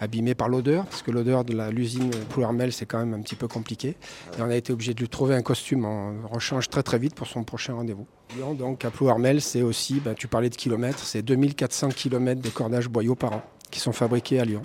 abîmé 0.00 0.34
par 0.34 0.48
l'odeur, 0.48 0.86
parce 0.86 1.02
que 1.02 1.10
l'odeur 1.10 1.44
de 1.44 1.70
l'usine 1.70 2.10
Plouermel, 2.30 2.72
c'est 2.72 2.86
quand 2.86 2.98
même 2.98 3.14
un 3.14 3.20
petit 3.20 3.36
peu 3.36 3.46
compliqué. 3.46 3.96
Et 4.38 4.42
on 4.42 4.50
a 4.50 4.56
été 4.56 4.72
obligé 4.72 4.92
de 4.92 5.00
lui 5.00 5.08
trouver 5.08 5.34
un 5.36 5.42
costume 5.42 5.84
en 5.84 6.26
rechange 6.28 6.68
très 6.68 6.82
très 6.82 6.98
vite 6.98 7.14
pour 7.14 7.26
son 7.26 7.44
prochain 7.44 7.74
rendez-vous. 7.74 8.06
Donc 8.58 8.84
à 8.84 8.90
Plouermel, 8.90 9.40
c'est 9.40 9.62
aussi, 9.62 10.00
bah, 10.00 10.14
tu 10.14 10.26
parlais 10.26 10.50
de 10.50 10.56
kilomètres, 10.56 10.98
c'est 10.98 11.22
2400 11.22 11.90
km 11.90 12.40
de 12.40 12.48
cordage 12.48 12.88
boyau 12.88 13.14
par 13.14 13.34
an 13.34 13.42
qui 13.70 13.80
sont 13.80 13.92
fabriqués 13.92 14.40
à 14.40 14.44
Lyon. 14.44 14.62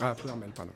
Ah, 0.00 0.14
pardon. 0.56 0.72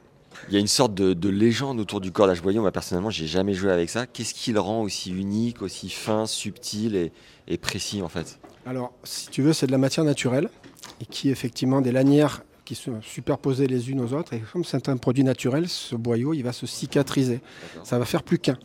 Il 0.49 0.55
y 0.55 0.57
a 0.57 0.61
une 0.61 0.67
sorte 0.67 0.95
de, 0.95 1.29
légende 1.29 1.81
autour 1.81 2.01
du 2.01 2.13
cordage 2.13 2.43
boyau. 2.43 2.61
Moi, 2.63 2.73
personnellement, 2.73 3.11
j'ai 3.11 3.27
jamais 3.27 3.55
joué 3.55 3.71
avec 3.71 3.91
ça. 3.91 4.07
Qu'est-ce 4.07 4.35
qui 4.35 4.53
le 4.53 4.61
rend 4.61 4.83
aussi 4.83 5.11
unique, 5.11 5.63
aussi 5.63 5.91
fin, 5.91 6.27
subtil 6.27 7.11
et, 7.47 7.59
précis, 7.59 8.03
en 8.03 8.09
fait? 8.09 8.39
Alors, 8.67 8.93
si 9.05 9.29
tu 9.29 9.43
veux, 9.43 9.53
c'est 9.53 9.67
de 9.67 9.73
la 9.73 9.79
matière 9.79 10.05
naturelle 10.05 10.49
et 11.01 11.07
qui, 11.07 11.31
effectivement, 11.31 11.81
des 11.81 11.93
lanières 11.93 12.43
qui 12.65 12.75
sont 12.75 13.03
superposées 13.03 13.67
les 13.67 13.91
unes 13.91 14.01
aux 14.01 14.13
autres. 14.13 14.33
Et 14.33 14.43
comme 14.53 14.65
c'est 14.65 14.89
un 14.89 14.97
produit 14.97 15.25
naturel, 15.25 15.69
ce 15.69 15.97
boyau, 15.97 16.35
il 16.35 16.43
va 16.43 16.53
se 16.53 16.67
cicatriser. 16.67 17.41
Ça 17.85 17.99
va 17.99 18.05
faire 18.05 18.23
plus 18.23 18.39
qu'un. 18.39 18.59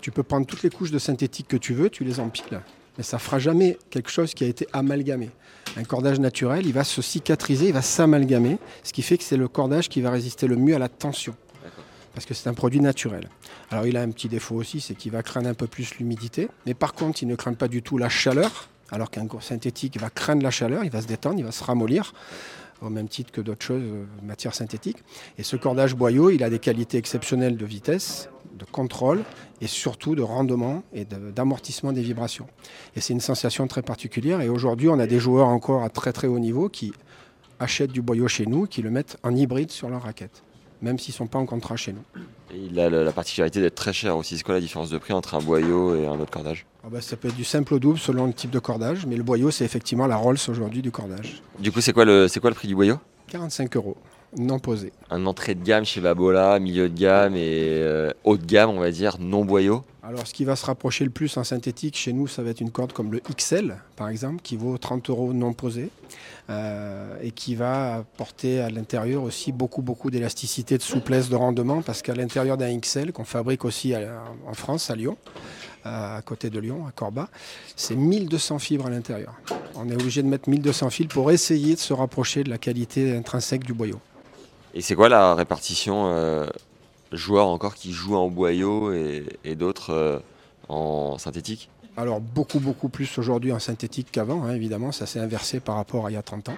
Tu 0.00 0.10
peux 0.10 0.22
prendre 0.22 0.46
toutes 0.46 0.62
les 0.62 0.70
couches 0.70 0.90
de 0.90 0.98
synthétique 0.98 1.48
que 1.48 1.56
tu 1.56 1.74
veux, 1.74 1.90
tu 1.90 2.04
les 2.04 2.20
empiles 2.20 2.60
mais 2.98 3.04
ça 3.04 3.18
fera 3.18 3.38
jamais 3.38 3.78
quelque 3.90 4.10
chose 4.10 4.34
qui 4.34 4.44
a 4.44 4.48
été 4.48 4.66
amalgamé. 4.72 5.30
Un 5.76 5.84
cordage 5.84 6.18
naturel, 6.18 6.66
il 6.66 6.72
va 6.72 6.82
se 6.82 7.00
cicatriser, 7.00 7.68
il 7.68 7.72
va 7.72 7.82
s'amalgamer, 7.82 8.58
ce 8.82 8.92
qui 8.92 9.02
fait 9.02 9.16
que 9.16 9.24
c'est 9.24 9.36
le 9.36 9.46
cordage 9.46 9.88
qui 9.88 10.00
va 10.00 10.10
résister 10.10 10.48
le 10.48 10.56
mieux 10.56 10.74
à 10.74 10.78
la 10.78 10.88
tension. 10.88 11.34
Parce 12.12 12.26
que 12.26 12.34
c'est 12.34 12.48
un 12.48 12.54
produit 12.54 12.80
naturel. 12.80 13.28
Alors 13.70 13.86
il 13.86 13.96
a 13.96 14.02
un 14.02 14.10
petit 14.10 14.28
défaut 14.28 14.56
aussi, 14.56 14.80
c'est 14.80 14.94
qu'il 14.94 15.12
va 15.12 15.22
craindre 15.22 15.48
un 15.48 15.54
peu 15.54 15.68
plus 15.68 15.94
l'humidité. 15.98 16.48
Mais 16.66 16.74
par 16.74 16.92
contre, 16.94 17.22
il 17.22 17.26
ne 17.26 17.36
craint 17.36 17.54
pas 17.54 17.68
du 17.68 17.82
tout 17.82 17.96
la 17.96 18.08
chaleur. 18.08 18.68
Alors 18.90 19.10
qu'un 19.10 19.28
synthétique 19.40 20.00
va 20.00 20.10
craindre 20.10 20.42
la 20.42 20.50
chaleur, 20.50 20.82
il 20.82 20.90
va 20.90 21.02
se 21.02 21.06
détendre, 21.06 21.38
il 21.38 21.44
va 21.44 21.52
se 21.52 21.62
ramollir 21.62 22.12
au 22.82 22.90
même 22.90 23.08
titre 23.08 23.32
que 23.32 23.40
d'autres 23.40 23.64
choses, 23.64 23.82
euh, 23.82 24.04
matière 24.22 24.54
synthétique. 24.54 24.98
Et 25.38 25.42
ce 25.42 25.56
cordage 25.56 25.94
boyau, 25.94 26.30
il 26.30 26.42
a 26.42 26.50
des 26.50 26.58
qualités 26.58 26.98
exceptionnelles 26.98 27.56
de 27.56 27.66
vitesse, 27.66 28.28
de 28.58 28.64
contrôle 28.64 29.22
et 29.60 29.66
surtout 29.66 30.14
de 30.14 30.22
rendement 30.22 30.82
et 30.92 31.04
d'amortissement 31.04 31.92
des 31.92 32.02
vibrations. 32.02 32.46
Et 32.96 33.00
c'est 33.00 33.12
une 33.12 33.20
sensation 33.20 33.66
très 33.66 33.82
particulière. 33.82 34.40
Et 34.40 34.48
aujourd'hui, 34.48 34.88
on 34.88 34.98
a 34.98 35.06
des 35.06 35.18
joueurs 35.18 35.48
encore 35.48 35.82
à 35.82 35.90
très 35.90 36.12
très 36.12 36.26
haut 36.26 36.38
niveau 36.38 36.68
qui 36.68 36.92
achètent 37.60 37.92
du 37.92 38.02
boyau 38.02 38.28
chez 38.28 38.46
nous, 38.46 38.66
qui 38.66 38.82
le 38.82 38.90
mettent 38.90 39.16
en 39.22 39.34
hybride 39.34 39.70
sur 39.70 39.88
leur 39.88 40.02
raquette, 40.02 40.42
même 40.82 40.98
s'ils 40.98 41.12
ne 41.12 41.16
sont 41.16 41.26
pas 41.26 41.38
en 41.38 41.46
contrat 41.46 41.76
chez 41.76 41.92
nous. 41.92 42.02
Et 42.54 42.58
il 42.70 42.78
a 42.80 42.88
la 42.88 43.12
particularité 43.12 43.60
d'être 43.60 43.74
très 43.74 43.92
cher 43.92 44.16
aussi. 44.16 44.36
C'est 44.36 44.44
quoi 44.44 44.54
la 44.54 44.60
différence 44.60 44.90
de 44.90 44.98
prix 44.98 45.12
entre 45.12 45.34
un 45.34 45.40
boyau 45.40 45.96
et 45.96 46.06
un 46.06 46.18
autre 46.18 46.30
cordage? 46.30 46.66
Ah 46.84 46.88
bah, 46.90 47.00
Ça 47.00 47.16
peut 47.16 47.28
être 47.28 47.36
du 47.36 47.44
simple 47.44 47.74
au 47.74 47.78
double 47.78 47.98
selon 47.98 48.26
le 48.26 48.32
type 48.32 48.50
de 48.50 48.58
cordage, 48.58 49.06
mais 49.06 49.16
le 49.16 49.22
boyau, 49.22 49.50
c'est 49.50 49.64
effectivement 49.64 50.06
la 50.06 50.16
Rolls 50.16 50.38
aujourd'hui 50.48 50.82
du 50.82 50.90
cordage. 50.90 51.42
Du 51.58 51.72
coup, 51.72 51.80
c'est 51.80 51.92
quoi, 51.92 52.04
le, 52.04 52.26
quoi 52.40 52.50
le 52.50 52.54
prix 52.56 52.68
du 52.68 52.74
boyau? 52.74 52.98
45 53.28 53.76
euros 53.76 53.96
non 54.36 54.58
posé. 54.58 54.92
Un 55.10 55.26
entrée 55.26 55.54
de 55.54 55.64
gamme 55.64 55.84
chez 55.84 56.00
Babola, 56.00 56.58
milieu 56.58 56.88
de 56.88 56.98
gamme 56.98 57.34
et 57.34 57.80
euh, 57.80 58.12
haut 58.24 58.36
de 58.36 58.44
gamme, 58.44 58.70
on 58.70 58.80
va 58.80 58.90
dire, 58.90 59.16
non 59.18 59.44
boyau 59.44 59.84
Alors, 60.02 60.26
ce 60.26 60.34
qui 60.34 60.44
va 60.44 60.56
se 60.56 60.66
rapprocher 60.66 61.04
le 61.04 61.10
plus 61.10 61.36
en 61.36 61.44
synthétique 61.44 61.96
chez 61.96 62.12
nous, 62.12 62.26
ça 62.26 62.42
va 62.42 62.50
être 62.50 62.60
une 62.60 62.70
corde 62.70 62.92
comme 62.92 63.12
le 63.12 63.20
XL, 63.20 63.76
par 63.96 64.08
exemple, 64.08 64.42
qui 64.42 64.56
vaut 64.56 64.76
30 64.76 65.08
euros 65.10 65.32
non 65.32 65.52
posé 65.52 65.90
euh, 66.50 67.16
et 67.22 67.30
qui 67.30 67.54
va 67.54 67.96
apporter 67.96 68.60
à 68.60 68.70
l'intérieur 68.70 69.22
aussi 69.22 69.52
beaucoup, 69.52 69.82
beaucoup 69.82 70.10
d'élasticité, 70.10 70.76
de 70.76 70.82
souplesse, 70.82 71.28
de 71.28 71.36
rendement, 71.36 71.82
parce 71.82 72.02
qu'à 72.02 72.14
l'intérieur 72.14 72.56
d'un 72.56 72.78
XL, 72.78 73.12
qu'on 73.12 73.24
fabrique 73.24 73.64
aussi 73.64 73.94
en 74.46 74.54
France, 74.54 74.90
à 74.90 74.96
Lyon, 74.96 75.16
à 75.84 76.20
côté 76.24 76.50
de 76.50 76.58
Lyon, 76.58 76.86
à 76.86 76.92
Corba, 76.92 77.28
c'est 77.76 77.94
1200 77.94 78.58
fibres 78.58 78.86
à 78.86 78.90
l'intérieur. 78.90 79.34
On 79.74 79.88
est 79.88 79.94
obligé 79.94 80.22
de 80.22 80.28
mettre 80.28 80.48
1200 80.48 80.90
fils 80.90 81.06
pour 81.06 81.30
essayer 81.30 81.74
de 81.74 81.80
se 81.80 81.92
rapprocher 81.92 82.44
de 82.44 82.50
la 82.50 82.58
qualité 82.58 83.16
intrinsèque 83.16 83.64
du 83.64 83.72
boyau. 83.72 84.00
Et 84.74 84.80
c'est 84.80 84.94
quoi 84.94 85.08
la 85.08 85.34
répartition 85.34 86.08
euh, 86.08 86.46
joueurs 87.12 87.48
encore 87.48 87.74
qui 87.74 87.92
jouent 87.92 88.16
en 88.16 88.28
boyau 88.28 88.92
et, 88.92 89.54
d'autres 89.54 89.90
euh, 89.90 90.18
en 90.68 91.18
synthétique? 91.18 91.70
Alors 91.96 92.20
beaucoup 92.20 92.60
beaucoup 92.60 92.88
plus 92.88 93.18
aujourd'hui 93.18 93.50
en 93.50 93.58
synthétique 93.58 94.08
qu'avant, 94.12 94.44
hein, 94.44 94.54
évidemment, 94.54 94.92
ça 94.92 95.04
s'est 95.04 95.18
inversé 95.18 95.58
par 95.58 95.74
rapport 95.74 96.06
à 96.06 96.10
il 96.10 96.14
y 96.14 96.16
a 96.16 96.22
30 96.22 96.50
ans. 96.50 96.56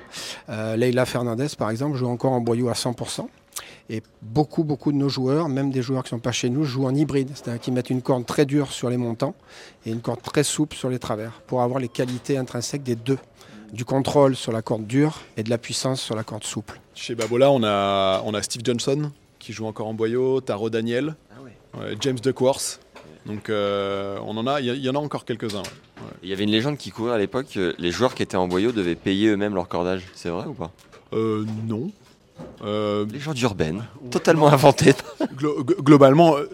Euh, 0.50 0.76
Leila 0.76 1.06
Fernandez 1.06 1.46
par 1.56 1.70
exemple 1.70 1.96
joue 1.96 2.08
encore 2.08 2.32
en 2.32 2.40
boyau 2.40 2.68
à 2.68 2.74
100%. 2.74 3.26
Et 3.88 4.02
beaucoup, 4.22 4.62
beaucoup 4.62 4.92
de 4.92 4.96
nos 4.96 5.08
joueurs, 5.08 5.48
même 5.48 5.70
des 5.70 5.82
joueurs 5.82 6.04
qui 6.04 6.14
ne 6.14 6.18
sont 6.18 6.22
pas 6.22 6.32
chez 6.32 6.48
nous, 6.48 6.64
jouent 6.64 6.86
en 6.86 6.94
hybride, 6.94 7.30
c'est-à-dire 7.34 7.60
qu'ils 7.60 7.74
mettent 7.74 7.90
une 7.90 8.02
corde 8.02 8.24
très 8.24 8.46
dure 8.46 8.70
sur 8.70 8.88
les 8.88 8.96
montants 8.96 9.34
et 9.84 9.90
une 9.90 10.00
corde 10.00 10.22
très 10.22 10.44
souple 10.44 10.76
sur 10.76 10.90
les 10.90 10.98
travers, 10.98 11.40
pour 11.46 11.62
avoir 11.62 11.80
les 11.80 11.88
qualités 11.88 12.36
intrinsèques 12.36 12.84
des 12.84 12.94
deux 12.94 13.18
du 13.72 13.84
contrôle 13.84 14.36
sur 14.36 14.52
la 14.52 14.62
corde 14.62 14.86
dure 14.86 15.20
et 15.36 15.42
de 15.42 15.50
la 15.50 15.58
puissance 15.58 16.00
sur 16.00 16.14
la 16.14 16.22
corde 16.22 16.44
souple. 16.44 16.80
Chez 17.00 17.14
Babola, 17.14 17.50
on 17.50 17.62
a, 17.64 18.20
on 18.26 18.34
a 18.34 18.42
Steve 18.42 18.60
Johnson 18.62 19.10
qui 19.38 19.54
joue 19.54 19.64
encore 19.64 19.86
en 19.86 19.94
boyau, 19.94 20.42
Taro 20.42 20.68
Daniel, 20.68 21.16
ah 21.72 21.78
James 21.98 22.18
Duckworth. 22.20 22.78
Donc 23.24 23.48
euh, 23.48 24.18
on 24.26 24.36
en 24.36 24.46
a, 24.46 24.60
il 24.60 24.84
y, 24.84 24.90
en 24.90 24.94
a 24.94 24.98
encore 24.98 25.24
quelques-uns. 25.24 25.62
Il 26.22 26.28
y 26.28 26.34
avait 26.34 26.44
une 26.44 26.50
légende 26.50 26.76
qui 26.76 26.90
courait 26.90 27.14
à 27.14 27.16
l'époque, 27.16 27.58
les 27.78 27.90
joueurs 27.90 28.14
qui 28.14 28.22
étaient 28.22 28.36
en 28.36 28.48
boyau 28.48 28.70
devaient 28.72 28.96
payer 28.96 29.28
eux-mêmes 29.28 29.54
leur 29.54 29.66
cordage. 29.66 30.02
C'est 30.12 30.28
vrai 30.28 30.44
ou 30.44 30.52
pas? 30.52 30.72
Euh, 31.14 31.46
Non. 31.66 31.90
Euh, 32.62 33.06
légende 33.06 33.38
urbaine, 33.38 33.86
totalement 34.10 34.48
inventée. 34.48 34.92
globalement, 35.36 36.36
euh, 36.36 36.50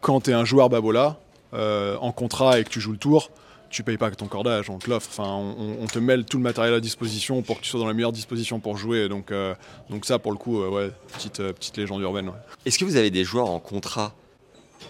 quand 0.00 0.20
tu 0.20 0.30
es 0.30 0.34
un 0.34 0.44
joueur 0.44 0.68
Babola, 0.70 1.18
en 1.52 2.12
contrat 2.12 2.60
et 2.60 2.64
que 2.64 2.68
tu 2.68 2.80
joues 2.80 2.92
le 2.92 2.98
tour, 2.98 3.32
tu 3.70 3.84
payes 3.84 3.96
pas 3.96 4.10
ton 4.10 4.26
cordage, 4.26 4.68
on 4.68 4.78
te 4.78 4.90
l'offre. 4.90 5.08
Enfin, 5.10 5.32
on, 5.32 5.86
te 5.86 5.98
met 5.98 6.22
tout 6.24 6.36
le 6.36 6.42
matériel 6.42 6.74
à 6.74 6.80
disposition 6.80 7.40
pour 7.42 7.58
que 7.58 7.62
tu 7.62 7.70
sois 7.70 7.80
dans 7.80 7.86
la 7.86 7.94
meilleure 7.94 8.12
disposition 8.12 8.58
pour 8.60 8.76
jouer. 8.76 9.08
Donc, 9.08 9.30
euh, 9.30 9.54
donc 9.88 10.04
ça, 10.04 10.18
pour 10.18 10.32
le 10.32 10.38
coup, 10.38 10.60
euh, 10.60 10.68
ouais, 10.68 10.90
petite, 11.14 11.40
euh, 11.40 11.52
petite 11.52 11.76
légende 11.76 12.02
urbaine. 12.02 12.32
Est-ce 12.66 12.78
que 12.78 12.84
vous 12.84 12.96
avez 12.96 13.10
des 13.10 13.24
joueurs 13.24 13.48
en 13.48 13.60
contrat 13.60 14.12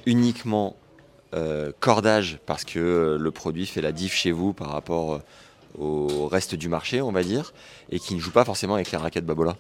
uniquement 0.07 0.77
cordage 1.79 2.41
parce 2.45 2.65
que 2.65 3.17
le 3.21 3.31
produit 3.31 3.65
fait 3.65 3.81
la 3.81 3.93
diff 3.93 4.13
chez 4.13 4.33
vous 4.33 4.53
par 4.53 4.71
rapport 4.71 5.21
au 5.79 6.27
reste 6.27 6.57
du 6.57 6.69
marché, 6.69 7.01
on 7.01 7.13
va 7.13 7.23
dire, 7.23 7.53
et 7.93 8.01
qui 8.01 8.17
ne 8.17 8.21
jouent 8.21 8.33
pas 8.33 8.45
forcément 8.45 8.75
avec 8.75 8.91
la 8.91 8.99
raquette 8.99 9.25
Babola? 9.25 9.57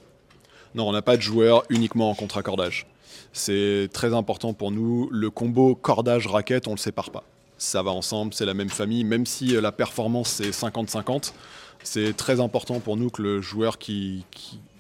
Non, 0.74 0.88
on 0.88 0.92
n'a 0.92 1.02
pas 1.02 1.16
de 1.16 1.22
joueurs 1.22 1.62
uniquement 1.68 2.10
en 2.10 2.16
contrat 2.16 2.42
cordage. 2.42 2.88
C'est 3.32 3.88
très 3.92 4.14
important 4.14 4.52
pour 4.52 4.72
nous. 4.72 5.08
Le 5.12 5.30
combo 5.30 5.76
cordage-raquette, 5.76 6.66
on 6.66 6.72
ne 6.72 6.76
le 6.76 6.80
sépare 6.80 7.10
pas 7.10 7.22
ça 7.60 7.82
va 7.82 7.90
ensemble, 7.90 8.32
c'est 8.32 8.46
la 8.46 8.54
même 8.54 8.70
famille, 8.70 9.04
même 9.04 9.26
si 9.26 9.54
euh, 9.54 9.60
la 9.60 9.70
performance 9.70 10.30
c'est 10.30 10.50
50-50, 10.50 11.32
c'est 11.82 12.16
très 12.16 12.40
important 12.40 12.80
pour 12.80 12.96
nous 12.96 13.10
que 13.10 13.22
le 13.22 13.40
joueur 13.42 13.78
qui, 13.78 14.24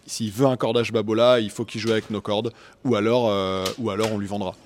s'il 0.06 0.32
veut 0.32 0.46
un 0.46 0.56
cordage 0.56 0.90
Babola, 0.90 1.40
il 1.40 1.50
faut 1.50 1.66
qu'il 1.66 1.80
joue 1.80 1.92
avec 1.92 2.10
nos 2.10 2.22
cordes, 2.22 2.52
ou 2.84 2.96
alors, 2.96 3.28
euh, 3.28 3.64
ou 3.78 3.90
alors 3.90 4.10
on 4.12 4.18
lui 4.18 4.26
vendra. 4.26 4.56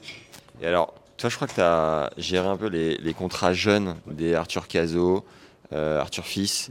Et 0.62 0.66
alors, 0.66 0.94
toi 1.16 1.28
je 1.28 1.35
crois 1.35 1.49
que 1.49 1.54
tu 1.54 1.61
as 1.61 2.11
géré 2.16 2.47
un 2.47 2.56
peu 2.56 2.68
les, 2.68 3.14
contrats 3.14 3.52
jeunes 3.52 3.97
des 4.06 4.35
Arthur 4.35 4.68
Cazot, 4.68 5.25
euh, 5.73 6.00
Arthur 6.00 6.25
Fils, 6.25 6.71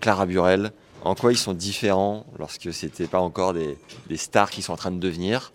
Clara 0.00 0.24
Burel. 0.24 0.72
En 1.04 1.14
quoi 1.14 1.30
ils 1.30 1.38
sont 1.38 1.52
différents 1.52 2.24
lorsque 2.38 2.72
c'était 2.72 3.06
pas 3.06 3.20
encore 3.20 3.52
des, 3.52 3.76
des 4.08 4.16
stars 4.16 4.50
qui 4.50 4.62
sont 4.62 4.72
en 4.72 4.76
train 4.76 4.90
de 4.90 4.98
devenir? 4.98 5.52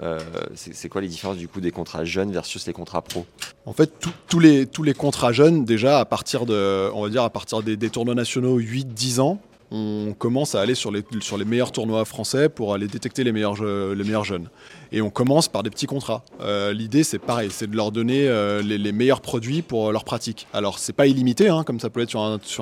Euh, 0.00 0.18
c'est 0.54 0.88
quoi 0.88 1.00
les 1.00 1.08
différences 1.08 1.36
du 1.36 1.48
coup 1.48 1.60
des 1.60 1.70
contrats 1.70 2.04
jeunes 2.04 2.32
versus 2.32 2.66
les 2.66 2.72
contrats 2.72 3.02
pro? 3.02 3.26
En 3.66 3.72
fait, 3.72 3.92
tous 4.28 4.38
les, 4.38 4.66
tous 4.66 4.82
les 4.82 4.94
contrats 4.94 5.32
jeunes, 5.32 5.64
déjà 5.64 6.00
à 6.00 6.04
partir, 6.04 6.46
de, 6.46 6.90
on 6.94 7.02
va 7.02 7.08
dire 7.08 7.22
à 7.22 7.30
partir 7.30 7.62
des, 7.62 7.76
tournois 7.90 8.14
nationaux 8.14 8.58
8-10 8.58 9.20
ans, 9.20 9.40
on 9.70 10.14
commence 10.18 10.54
à 10.54 10.60
aller 10.60 10.74
sur 10.74 10.90
les, 10.90 11.02
sur 11.20 11.38
les 11.38 11.44
meilleurs 11.44 11.72
tournois 11.72 12.04
français 12.04 12.48
pour 12.48 12.74
aller 12.74 12.86
détecter 12.86 13.24
les 13.24 13.32
meilleurs, 13.32 13.62
les 13.62 14.04
meilleurs 14.04 14.24
jeunes. 14.24 14.48
Et 14.92 15.00
on 15.00 15.08
commence 15.08 15.48
par 15.48 15.62
des 15.62 15.70
petits 15.70 15.86
contrats. 15.86 16.22
Euh, 16.42 16.74
l'idée, 16.74 17.02
c'est 17.02 17.18
pareil, 17.18 17.48
c'est 17.50 17.70
de 17.70 17.74
leur 17.74 17.90
donner 17.90 18.28
euh, 18.28 18.60
les, 18.60 18.92
meilleurs 18.92 19.22
produits 19.22 19.62
pour 19.62 19.90
leur 19.90 20.04
pratique. 20.04 20.46
Alors, 20.52 20.78
c'est 20.78 20.92
pas 20.92 21.06
illimité, 21.06 21.48
hein, 21.48 21.64
comme 21.64 21.80
ça 21.80 21.88
peut 21.88 22.02
être 22.02 22.10
sur 22.10 22.20
un, 22.20 22.38
sur 22.42 22.61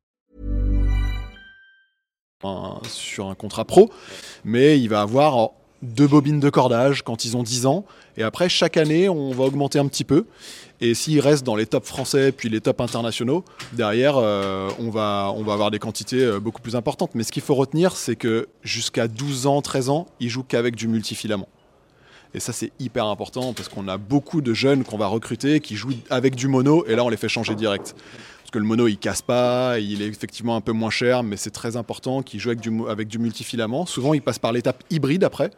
Sur 2.83 3.27
un 3.27 3.35
contrat 3.35 3.65
pro, 3.65 3.89
mais 4.43 4.79
il 4.79 4.89
va 4.89 5.01
avoir 5.01 5.51
deux 5.81 6.07
bobines 6.07 6.39
de 6.39 6.49
cordage 6.49 7.01
quand 7.01 7.25
ils 7.25 7.35
ont 7.35 7.43
10 7.43 7.65
ans. 7.65 7.85
Et 8.17 8.23
après, 8.23 8.49
chaque 8.49 8.77
année, 8.77 9.09
on 9.09 9.31
va 9.31 9.45
augmenter 9.45 9.79
un 9.79 9.87
petit 9.87 10.03
peu. 10.03 10.25
Et 10.79 10.93
s'ils 10.93 11.19
restent 11.19 11.45
dans 11.45 11.55
les 11.55 11.65
tops 11.65 11.87
français 11.87 12.31
puis 12.31 12.49
les 12.49 12.61
tops 12.61 12.81
internationaux, 12.81 13.43
derrière, 13.73 14.17
euh, 14.17 14.69
on, 14.79 14.89
va, 14.89 15.31
on 15.35 15.43
va 15.43 15.53
avoir 15.53 15.71
des 15.71 15.79
quantités 15.79 16.23
euh, 16.23 16.39
beaucoup 16.39 16.61
plus 16.61 16.75
importantes. 16.75 17.11
Mais 17.13 17.23
ce 17.23 17.31
qu'il 17.31 17.43
faut 17.43 17.55
retenir, 17.55 17.95
c'est 17.95 18.15
que 18.15 18.47
jusqu'à 18.63 19.07
12 19.07 19.47
ans, 19.47 19.61
13 19.61 19.89
ans, 19.89 20.07
ils 20.19 20.29
jouent 20.29 20.43
qu'avec 20.43 20.75
du 20.75 20.87
multifilament. 20.87 21.47
Et 22.33 22.39
ça, 22.39 22.53
c'est 22.53 22.71
hyper 22.79 23.05
important 23.05 23.53
parce 23.53 23.67
qu'on 23.67 23.87
a 23.87 23.97
beaucoup 23.97 24.41
de 24.41 24.53
jeunes 24.53 24.83
qu'on 24.83 24.97
va 24.97 25.07
recruter 25.07 25.59
qui 25.59 25.75
jouent 25.75 25.93
avec 26.09 26.35
du 26.35 26.47
mono 26.47 26.85
et 26.87 26.95
là, 26.95 27.03
on 27.03 27.09
les 27.09 27.17
fait 27.17 27.29
changer 27.29 27.55
direct. 27.55 27.95
Que 28.51 28.59
le 28.59 28.65
mono, 28.65 28.87
il 28.87 28.97
casse 28.97 29.21
pas, 29.21 29.79
il 29.79 30.01
est 30.01 30.07
effectivement 30.07 30.57
un 30.57 30.61
peu 30.61 30.73
moins 30.73 30.89
cher, 30.89 31.23
mais 31.23 31.37
c'est 31.37 31.51
très 31.51 31.77
important 31.77 32.21
qu'ils 32.21 32.39
jouent 32.41 32.49
avec 32.49 32.59
du, 32.59 32.85
avec 32.89 33.07
du 33.07 33.17
multifilament. 33.17 33.85
Souvent, 33.85 34.13
ils 34.13 34.21
passent 34.21 34.39
par 34.39 34.51
l'étape 34.51 34.83
hybride 34.89 35.23
après. 35.23 35.51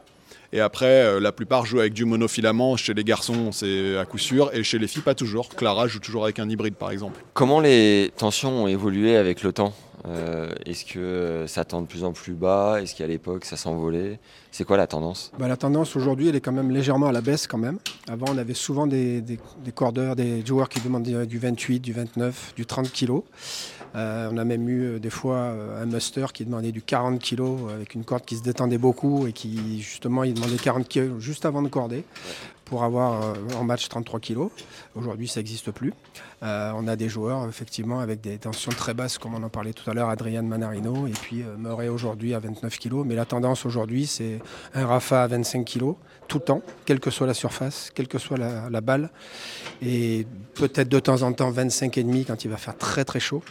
Et 0.54 0.60
après, 0.60 0.86
euh, 0.86 1.20
la 1.20 1.32
plupart 1.32 1.66
jouent 1.66 1.80
avec 1.80 1.94
du 1.94 2.06
monofilament. 2.06 2.78
Chez 2.78 2.94
les 2.94 3.04
garçons, 3.04 3.52
c'est 3.52 3.98
à 3.98 4.06
coup 4.06 4.20
sûr. 4.20 4.52
Et 4.54 4.64
chez 4.64 4.78
les 4.78 4.88
filles, 4.88 5.02
pas 5.02 5.16
toujours. 5.16 5.50
Clara 5.50 5.88
joue 5.88 6.00
toujours 6.00 6.26
avec 6.26 6.38
un 6.38 6.48
hybride, 6.48 6.76
par 6.76 6.92
exemple. 6.92 7.20
Comment 7.34 7.60
les 7.60 8.12
tensions 8.18 8.64
ont 8.64 8.68
évolué 8.68 9.18
avec 9.18 9.42
le 9.42 9.52
temps 9.52 9.74
euh, 10.08 10.54
Est-ce 10.68 10.86
que 10.86 11.46
ça 11.48 11.66
tend 11.66 11.82
de 11.82 11.88
plus 11.88 12.04
en 12.04 12.12
plus 12.14 12.34
bas 12.34 12.80
Est-ce 12.80 12.94
qu'à 12.94 13.08
l'époque, 13.08 13.46
ça 13.46 13.58
s'envolait 13.58 14.20
C'est 14.52 14.64
quoi 14.64 14.78
la 14.78 14.86
tendance? 14.86 15.32
Bah, 15.40 15.48
La 15.48 15.58
tendance 15.58 15.96
aujourd'hui, 15.96 16.30
elle 16.30 16.36
est 16.36 16.42
quand 16.42 16.52
même 16.52 16.70
légèrement 16.70 17.08
à 17.08 17.12
la 17.12 17.22
baisse 17.22 17.48
quand 17.48 17.58
même. 17.58 17.80
Avant, 18.08 18.28
on 18.30 18.38
avait 18.38 18.54
souvent 18.54 18.86
des, 18.86 19.22
des, 19.22 19.40
des 19.66 19.72
cordeurs, 19.72 20.16
des 20.16 20.46
joueurs 20.46 20.70
qui 20.70 20.80
demandaient 20.82 21.26
du 21.26 21.40
28, 21.40 21.80
du 21.80 21.94
29, 21.94 22.54
du 22.56 22.68
30 22.68 22.92
kg. 22.94 23.24
Euh, 23.96 24.30
on 24.32 24.38
a 24.38 24.44
même 24.44 24.68
eu 24.70 24.84
euh, 24.84 25.00
des 25.00 25.12
fois 25.12 25.36
euh, 25.36 25.84
un 25.84 25.86
muster 25.86 26.26
qui 26.34 26.46
demandait 26.46 26.72
du 26.72 26.82
40 26.82 27.22
kg 27.22 27.70
avec 27.74 27.94
une 27.94 28.04
corde 28.04 28.26
qui 28.26 28.38
se 28.38 28.44
détendait 28.44 28.80
beaucoup 28.80 29.28
et 29.28 29.34
qui 29.34 29.82
justement 29.82 30.24
il 30.24 30.34
demandait 30.34 30.58
40 30.58 30.88
kg 30.88 31.20
juste 31.20 31.46
avant 31.46 31.62
de 31.62 31.68
corder 31.68 32.04
pour 32.66 32.84
avoir 32.84 33.36
en 33.60 33.64
match 33.66 33.88
33 33.88 34.20
kg. 34.20 34.48
Aujourd'hui 34.96 35.28
ça 35.28 35.42
n'existe 35.42 35.70
plus. 35.72 35.94
on 36.42 36.88
a 36.88 36.96
des 36.96 37.10
joueurs 37.10 37.48
effectivement 37.48 38.00
avec 38.00 38.22
des 38.22 38.38
tensions 38.38 38.72
très 38.72 38.96
basses 38.96 39.18
comme 39.20 39.36
on 39.36 39.44
en 39.44 39.50
parlait 39.50 39.74
tout 39.74 39.88
à 39.92 39.94
l'heure, 39.94 40.10
Adrian 40.10 40.44
Manarino 40.44 41.06
et 41.06 41.12
puis 41.12 41.44
Murray 41.60 41.90
aujourd'hui 41.90 42.34
à 42.34 42.40
29 42.40 42.80
kg. 42.80 43.04
Mais 43.06 43.16
la 43.16 43.26
tendance 43.26 43.66
aujourd'hui 43.66 44.08
c'est 44.08 44.40
un 44.74 44.88
Rafa 44.88 45.24
à 45.24 45.28
25 45.28 45.66
kg 45.66 45.94
tout 46.28 46.38
le 46.40 46.46
temps, 46.46 46.62
quelle 46.86 47.02
que 47.02 47.12
soit 47.12 47.28
la 47.28 47.34
surface, 47.34 47.92
quelle 47.94 48.08
que 48.08 48.18
soit 48.18 48.38
la, 48.38 48.70
la 48.70 48.82
balle. 48.82 49.12
Et 49.82 50.26
peut-être 50.56 50.90
de 50.90 51.00
temps 51.00 51.22
en 51.22 51.34
temps 51.34 51.52
25,5 51.52 52.26
quand 52.26 52.46
il 52.46 52.50
va 52.50 52.58
faire 52.58 52.78
très 52.78 53.04
très 53.04 53.20
chaud. 53.20 53.44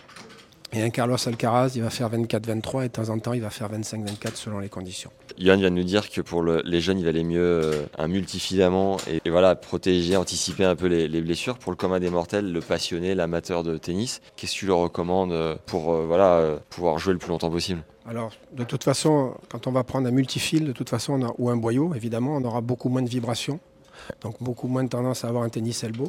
Et 0.75 0.83
un 0.83 0.88
Carlos 0.88 1.17
Alcaraz, 1.26 1.73
il 1.75 1.83
va 1.83 1.91
faire 1.91 2.11
24-23 2.11 2.85
et 2.85 2.88
de 2.88 2.93
temps 2.93 3.11
en 3.11 3.19
temps, 3.19 3.35
il 3.35 3.43
va 3.43 3.50
faire 3.50 3.71
25-24 3.71 4.37
selon 4.37 4.59
les 4.59 4.71
conditions. 4.71 5.11
Yann 5.37 5.61
vient 5.61 5.71
de 5.71 5.76
nous 5.76 5.85
dire 5.85 6.09
que 6.09 6.23
pour 6.23 6.41
le, 6.41 6.62
les 6.64 6.81
jeunes, 6.81 6.99
il 6.99 7.05
valait 7.05 7.25
mieux 7.25 7.41
euh, 7.43 7.85
un 7.99 8.09
multifilament 8.09 8.97
et, 9.07 9.21
et, 9.23 9.31
voilà, 9.31 9.55
protéger, 9.55 10.17
anticiper 10.17 10.64
un 10.64 10.75
peu 10.75 10.87
les, 10.87 11.09
les, 11.09 11.21
blessures. 11.21 11.59
Pour 11.59 11.73
le 11.73 11.76
commun 11.76 12.00
des 12.00 12.09
mortels, 12.09 12.50
le 12.50 12.61
passionné, 12.61 13.14
l'amateur 13.14 13.62
de 13.62 13.76
tennis, 13.76 14.23
qu'est-ce 14.37 14.55
que 14.55 14.59
tu 14.61 14.67
leur 14.67 14.79
recommandes 14.79 15.59
pour 15.67 15.93
euh, 15.93 16.07
voilà, 16.07 16.37
euh, 16.37 16.59
pouvoir 16.71 16.99
jouer 16.99 17.12
le 17.12 17.19
plus 17.19 17.29
longtemps 17.29 17.50
possible? 17.50 17.83
Alors, 18.07 18.33
de 18.52 18.64
toute 18.64 18.83
façon, 18.83 19.35
quand 19.50 19.67
on 19.67 19.73
va 19.73 19.85
prendre 19.85 20.09
un 20.09 20.11
multifil, 20.11 20.64
de 20.64 20.73
toute 20.73 20.88
façon, 20.88 21.21
on 21.21 21.26
a, 21.26 21.35
ou 21.37 21.50
un 21.50 21.57
boyau, 21.57 21.95
évidemment, 21.95 22.37
on 22.37 22.45
aura 22.45 22.62
beaucoup 22.62 22.88
moins 22.88 23.02
de 23.02 23.11
vibrations. 23.11 23.61
Donc 24.21 24.37
beaucoup 24.40 24.68
moins 24.68 24.85
de 24.85 24.88
tendance 24.88 25.25
à 25.25 25.28
avoir 25.28 25.44
un 25.44 25.49
tennis 25.49 25.85
elbow. 25.85 26.09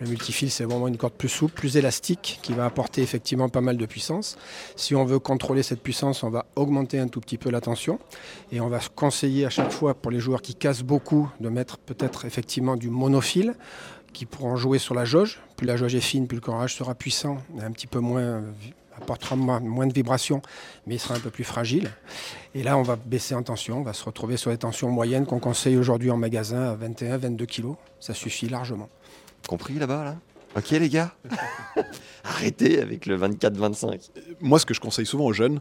Le 0.00 0.08
multifil, 0.08 0.50
c'est 0.50 0.64
vraiment 0.64 0.88
une 0.88 0.96
corde 0.96 1.14
plus 1.14 1.28
souple, 1.28 1.54
plus 1.54 1.76
élastique, 1.76 2.38
qui 2.42 2.52
va 2.52 2.64
apporter 2.64 3.02
effectivement 3.02 3.48
pas 3.48 3.60
mal 3.60 3.76
de 3.76 3.86
puissance. 3.86 4.36
Si 4.76 4.94
on 4.94 5.04
veut 5.04 5.18
contrôler 5.18 5.62
cette 5.62 5.82
puissance, 5.82 6.22
on 6.22 6.30
va 6.30 6.46
augmenter 6.56 6.98
un 6.98 7.08
tout 7.08 7.20
petit 7.20 7.38
peu 7.38 7.50
la 7.50 7.60
tension. 7.60 7.98
Et 8.52 8.60
on 8.60 8.68
va 8.68 8.80
conseiller 8.94 9.46
à 9.46 9.50
chaque 9.50 9.72
fois 9.72 9.94
pour 9.94 10.10
les 10.10 10.20
joueurs 10.20 10.42
qui 10.42 10.54
cassent 10.54 10.82
beaucoup 10.82 11.30
de 11.40 11.48
mettre 11.48 11.78
peut-être 11.78 12.24
effectivement 12.24 12.76
du 12.76 12.90
monofil 12.90 13.54
qui 14.12 14.26
pourront 14.26 14.56
jouer 14.56 14.78
sur 14.78 14.94
la 14.94 15.04
jauge. 15.04 15.40
Plus 15.56 15.66
la 15.66 15.76
jauge 15.76 15.94
est 15.94 16.00
fine, 16.00 16.26
plus 16.26 16.36
le 16.36 16.40
corage 16.40 16.74
sera 16.74 16.94
puissant, 16.94 17.38
un 17.60 17.72
petit 17.72 17.86
peu 17.86 17.98
moins 17.98 18.42
apportera 19.00 19.36
moins 19.36 19.86
de 19.86 19.92
vibrations, 19.92 20.42
mais 20.86 20.96
il 20.96 20.98
sera 20.98 21.14
un 21.14 21.20
peu 21.20 21.30
plus 21.30 21.44
fragile. 21.44 21.90
Et 22.54 22.62
là, 22.62 22.78
on 22.78 22.82
va 22.82 22.96
baisser 22.96 23.34
en 23.34 23.42
tension, 23.42 23.78
on 23.78 23.82
va 23.82 23.92
se 23.92 24.04
retrouver 24.04 24.36
sur 24.36 24.50
les 24.50 24.58
tensions 24.58 24.90
moyennes 24.90 25.26
qu'on 25.26 25.40
conseille 25.40 25.76
aujourd'hui 25.76 26.10
en 26.10 26.16
magasin 26.16 26.72
à 26.72 26.76
21-22 26.76 27.46
kg. 27.46 27.74
Ça 28.00 28.14
suffit 28.14 28.48
largement. 28.48 28.88
Compris 29.48 29.74
là-bas, 29.74 30.04
là? 30.04 30.16
Ok 30.56 30.70
les 30.70 30.88
gars 30.88 31.12
Arrêtez 32.24 32.80
avec 32.80 33.06
le 33.06 33.18
24-25. 33.18 34.10
Moi, 34.40 34.58
ce 34.58 34.66
que 34.66 34.72
je 34.72 34.80
conseille 34.80 35.06
souvent 35.06 35.24
aux 35.24 35.32
jeunes, 35.32 35.60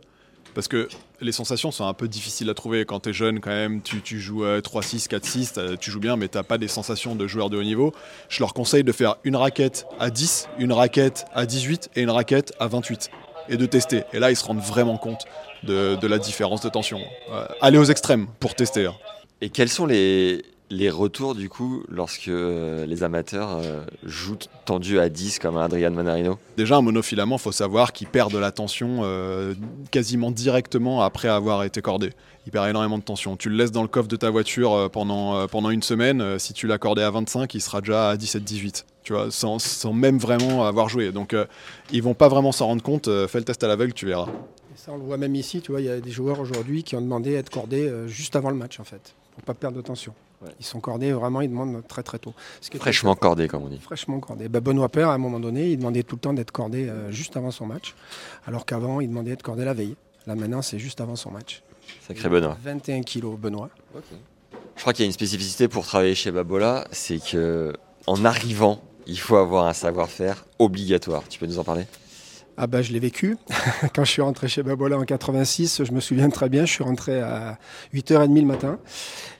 parce 0.53 0.67
que 0.67 0.87
les 1.19 1.31
sensations 1.31 1.71
sont 1.71 1.85
un 1.85 1.93
peu 1.93 2.07
difficiles 2.07 2.49
à 2.49 2.53
trouver 2.53 2.85
quand 2.85 3.01
tu 3.01 3.09
es 3.09 3.13
jeune 3.13 3.39
quand 3.39 3.49
même, 3.49 3.81
tu, 3.81 4.01
tu 4.01 4.19
joues 4.19 4.45
3-6, 4.45 5.07
4-6, 5.09 5.77
tu 5.77 5.89
joues 5.89 5.99
bien 5.99 6.15
mais 6.15 6.27
tu 6.27 6.41
pas 6.43 6.57
des 6.57 6.67
sensations 6.67 7.15
de 7.15 7.25
joueur 7.27 7.49
de 7.49 7.57
haut 7.57 7.63
niveau. 7.63 7.91
Je 8.29 8.39
leur 8.39 8.53
conseille 8.53 8.83
de 8.83 8.91
faire 8.91 9.15
une 9.23 9.35
raquette 9.35 9.87
à 9.99 10.09
10, 10.09 10.49
une 10.59 10.73
raquette 10.73 11.25
à 11.33 11.45
18 11.45 11.89
et 11.95 12.01
une 12.01 12.11
raquette 12.11 12.53
à 12.59 12.67
28 12.67 13.09
et 13.49 13.57
de 13.57 13.65
tester. 13.65 14.03
Et 14.13 14.19
là, 14.19 14.31
ils 14.31 14.35
se 14.35 14.45
rendent 14.45 14.61
vraiment 14.61 14.97
compte 14.97 15.25
de, 15.63 16.07
la 16.07 16.17
différence 16.17 16.61
de 16.61 16.69
tension. 16.69 16.99
Euh, 17.31 17.45
aller 17.61 17.77
aux 17.77 17.85
extrêmes 17.85 18.27
pour 18.39 18.55
tester. 18.55 18.85
Hein. 18.85 18.95
Et 19.41 19.49
quels 19.49 19.69
sont 19.69 19.85
les, 19.85 20.43
les 20.69 20.89
retours 20.89 21.35
du 21.35 21.49
coup 21.49 21.83
lorsque 21.89 22.27
euh, 22.27 22.85
les 22.85 23.03
amateurs 23.03 23.57
euh, 23.57 23.83
jouent 24.03 24.37
tendu 24.65 24.99
à 24.99 25.09
10 25.09 25.39
comme 25.39 25.57
un 25.57 25.65
Adrian 25.65 25.91
Manarino? 25.91 26.39
Déjà 26.57 26.77
un 26.77 26.81
monofilament, 26.81 27.37
faut 27.37 27.51
savoir 27.51 27.93
qu'il 27.93 28.07
perd 28.07 28.31
de 28.31 28.37
la 28.37 28.51
tension 28.51 28.99
euh, 29.01 29.53
quasiment 29.91 30.31
directement 30.31 31.01
après 31.01 31.27
avoir 31.27 31.63
été 31.63 31.81
cordé. 31.81 32.11
Il 32.45 32.51
perd 32.51 32.67
énormément 32.67 32.97
de 32.97 33.03
tension. 33.03 33.37
Tu 33.37 33.49
le 33.49 33.55
laisses 33.55 33.71
dans 33.71 33.81
le 33.81 33.87
coffre 33.87 34.07
de 34.07 34.15
ta 34.15 34.29
voiture 34.29 34.73
euh, 34.73 34.89
pendant, 34.89 35.35
euh, 35.35 35.47
pendant 35.47 35.69
une 35.69 35.83
semaine, 35.83 36.39
si 36.39 36.53
tu 36.53 36.67
l'as 36.67 36.77
cordé 36.77 37.01
à 37.01 37.11
25, 37.11 37.53
il 37.53 37.61
sera 37.61 37.81
déjà 37.81 38.09
à 38.09 38.15
17-18. 38.15 38.85
Tu 39.03 39.13
vois, 39.13 39.31
sans, 39.31 39.59
sans, 39.59 39.93
même 39.93 40.17
vraiment 40.17 40.65
avoir 40.65 40.89
joué. 40.89 41.11
Donc 41.11 41.35
ils 41.91 42.01
vont 42.01 42.13
pas 42.13 42.29
vraiment 42.29 42.53
s'en 42.53 42.67
rendre 42.67 42.81
compte. 42.81 43.09
fais 43.27 43.39
le 43.39 43.43
test 43.43 43.63
à 43.63 43.67
l'aveugle, 43.67 43.93
tu 43.93 44.05
verras. 44.05 44.27
Et 44.73 44.77
ça, 44.77 44.91
on 44.93 44.97
le 44.97 45.03
voit 45.03 45.17
même 45.17 45.35
ici, 45.35 45.61
tu 45.61 45.71
vois, 45.71 45.81
il 45.81 45.87
y 45.87 45.89
a 45.89 45.99
des 45.99 46.11
joueurs 46.11 46.39
aujourd'hui 46.39 46.83
qui 46.83 46.95
ont 46.95 47.01
demandé 47.01 47.35
à 47.35 47.39
être 47.39 47.49
cordés 47.49 47.91
juste 48.07 48.37
avant 48.37 48.49
le 48.49 48.55
match 48.55 48.79
en 48.79 48.85
fait, 48.85 49.13
pour 49.35 49.43
pas 49.43 49.53
perdre 49.53 49.75
de 49.75 49.81
tension. 49.81 50.13
Ouais. 50.43 50.51
Ils 50.59 50.65
sont 50.65 50.79
cordés, 50.79 51.11
vraiment, 51.11 51.41
ils 51.41 51.49
demandent 51.49 51.85
très 51.87 52.03
très 52.03 52.19
tôt. 52.19 52.33
fraîchement 52.79 53.15
cordés, 53.15 53.47
comme 53.47 53.63
on 53.63 53.69
dit. 53.69 53.79
Fraîchement 53.79 54.19
cordés. 54.19 54.49
Ben 54.49 54.59
Benoît 54.59 54.89
Père, 54.89 55.09
à 55.09 55.13
un 55.13 55.17
moment 55.17 55.39
donné, 55.39 55.69
il 55.69 55.77
demandait 55.77 56.03
tout 56.03 56.15
le 56.15 56.21
temps 56.21 56.33
d'être 56.33 56.51
cordé 56.51 56.89
euh, 56.89 57.11
juste 57.11 57.37
avant 57.37 57.51
son 57.51 57.65
match, 57.65 57.95
alors 58.45 58.65
qu'avant, 58.65 59.01
il 59.01 59.09
demandait 59.09 59.31
d'être 59.31 59.43
cordé 59.43 59.65
la 59.65 59.73
veille. 59.73 59.95
Là, 60.27 60.35
maintenant, 60.35 60.61
c'est 60.61 60.79
juste 60.79 61.01
avant 61.01 61.15
son 61.15 61.31
match. 61.31 61.63
Sacré 62.07 62.29
Benoît. 62.29 62.57
21 62.63 63.01
kilos, 63.01 63.37
Benoît. 63.37 63.69
Okay. 63.95 64.15
Je 64.75 64.81
crois 64.81 64.93
qu'il 64.93 65.03
y 65.03 65.05
a 65.05 65.07
une 65.07 65.13
spécificité 65.13 65.67
pour 65.67 65.85
travailler 65.85 66.15
chez 66.15 66.31
Babola, 66.31 66.87
c'est 66.91 67.19
que 67.23 67.73
en 68.07 68.25
arrivant, 68.25 68.81
il 69.05 69.19
faut 69.19 69.35
avoir 69.35 69.67
un 69.67 69.73
savoir-faire 69.73 70.45
obligatoire. 70.59 71.23
Tu 71.29 71.39
peux 71.39 71.45
nous 71.45 71.59
en 71.59 71.63
parler? 71.63 71.85
Ah 72.57 72.67
bah, 72.67 72.81
je 72.81 72.93
l'ai 72.93 72.99
vécu. 72.99 73.37
Quand 73.95 74.03
je 74.03 74.11
suis 74.11 74.21
rentré 74.21 74.47
chez 74.47 74.63
Babola 74.63 74.97
en 74.97 75.03
86, 75.03 75.83
je 75.83 75.91
me 75.91 75.99
souviens 75.99 76.29
très 76.29 76.49
bien, 76.49 76.65
je 76.65 76.71
suis 76.71 76.83
rentré 76.83 77.19
à 77.19 77.57
8h30 77.93 78.35
le 78.35 78.45
matin. 78.45 78.79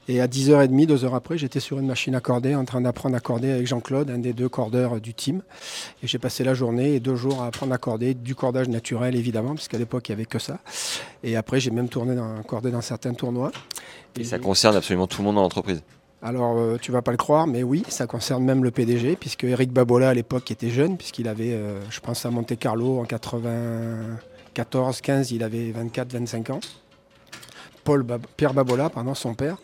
Et 0.08 0.20
à 0.20 0.28
10h30, 0.28 0.86
deux 0.86 1.06
heures 1.06 1.16
après, 1.16 1.38
j'étais 1.38 1.60
sur 1.60 1.80
une 1.80 1.88
machine 1.88 2.14
à 2.16 2.20
corder, 2.20 2.56
en 2.56 2.66
train 2.66 2.82
d'apprendre 2.82 3.16
à 3.16 3.20
corder 3.20 3.52
avec 3.52 3.68
Jean-Claude, 3.68 4.10
un 4.10 4.18
des 4.18 4.34
deux 4.34 4.50
cordeurs 4.50 5.00
du 5.00 5.14
team. 5.14 5.42
Et 6.04 6.08
j'ai 6.08 6.20
passé 6.20 6.44
la 6.44 6.54
journée 6.54 6.96
et 6.96 7.00
deux 7.00 7.16
jours 7.16 7.42
à 7.42 7.48
apprendre 7.48 7.74
à 7.74 7.78
corder, 7.78 8.14
du 8.14 8.36
cordage 8.36 8.68
naturel 8.68 9.16
évidemment, 9.16 9.56
puisqu'à 9.56 9.78
l'époque, 9.78 10.10
il 10.10 10.12
n'y 10.12 10.16
avait 10.16 10.26
que 10.26 10.40
ça. 10.40 10.60
Et 11.24 11.36
après, 11.36 11.60
j'ai 11.60 11.72
même 11.72 11.90
tourné 11.90 12.16
dans, 12.16 12.42
cordé 12.44 12.72
dans 12.72 12.82
certains 12.82 13.14
tournois. 13.14 13.52
Et, 14.18 14.22
et 14.22 14.24
ça 14.26 14.40
concerne 14.40 14.76
absolument 14.76 15.08
tout 15.08 15.22
le 15.22 15.26
monde 15.26 15.36
dans 15.36 15.42
l'entreprise 15.42 15.84
alors, 16.24 16.58
euh, 16.58 16.78
tu 16.82 16.94
vas 16.94 17.02
pas 17.02 17.12
le 17.12 17.18
croire, 17.18 17.48
mais 17.48 17.64
oui, 17.64 17.84
ça 17.90 18.08
concerne 18.08 18.46
même 18.46 18.64
le 18.64 18.72
PDG, 18.72 19.18
puisque 19.18 19.44
Eric 19.44 19.74
Babola, 19.74 20.08
à 20.10 20.14
l'époque, 20.14 20.50
était 20.52 20.70
jeune, 20.70 20.96
puisqu'il 20.96 21.28
avait, 21.28 21.52
euh, 21.52 21.82
je 21.90 22.00
pense 22.00 22.26
à 22.26 22.32
Monte 22.32 22.58
Carlo 22.58 23.00
en 23.00 23.04
94, 23.04 25.02
15, 25.02 25.32
il 25.32 25.44
avait 25.44 25.72
24, 25.72 26.14
25 26.14 26.50
ans. 26.52 26.62
Paul 27.84 28.06
Pierre 28.38 28.54
Babola, 28.54 28.90
pardon, 28.90 29.14
son 29.14 29.34
père, 29.34 29.58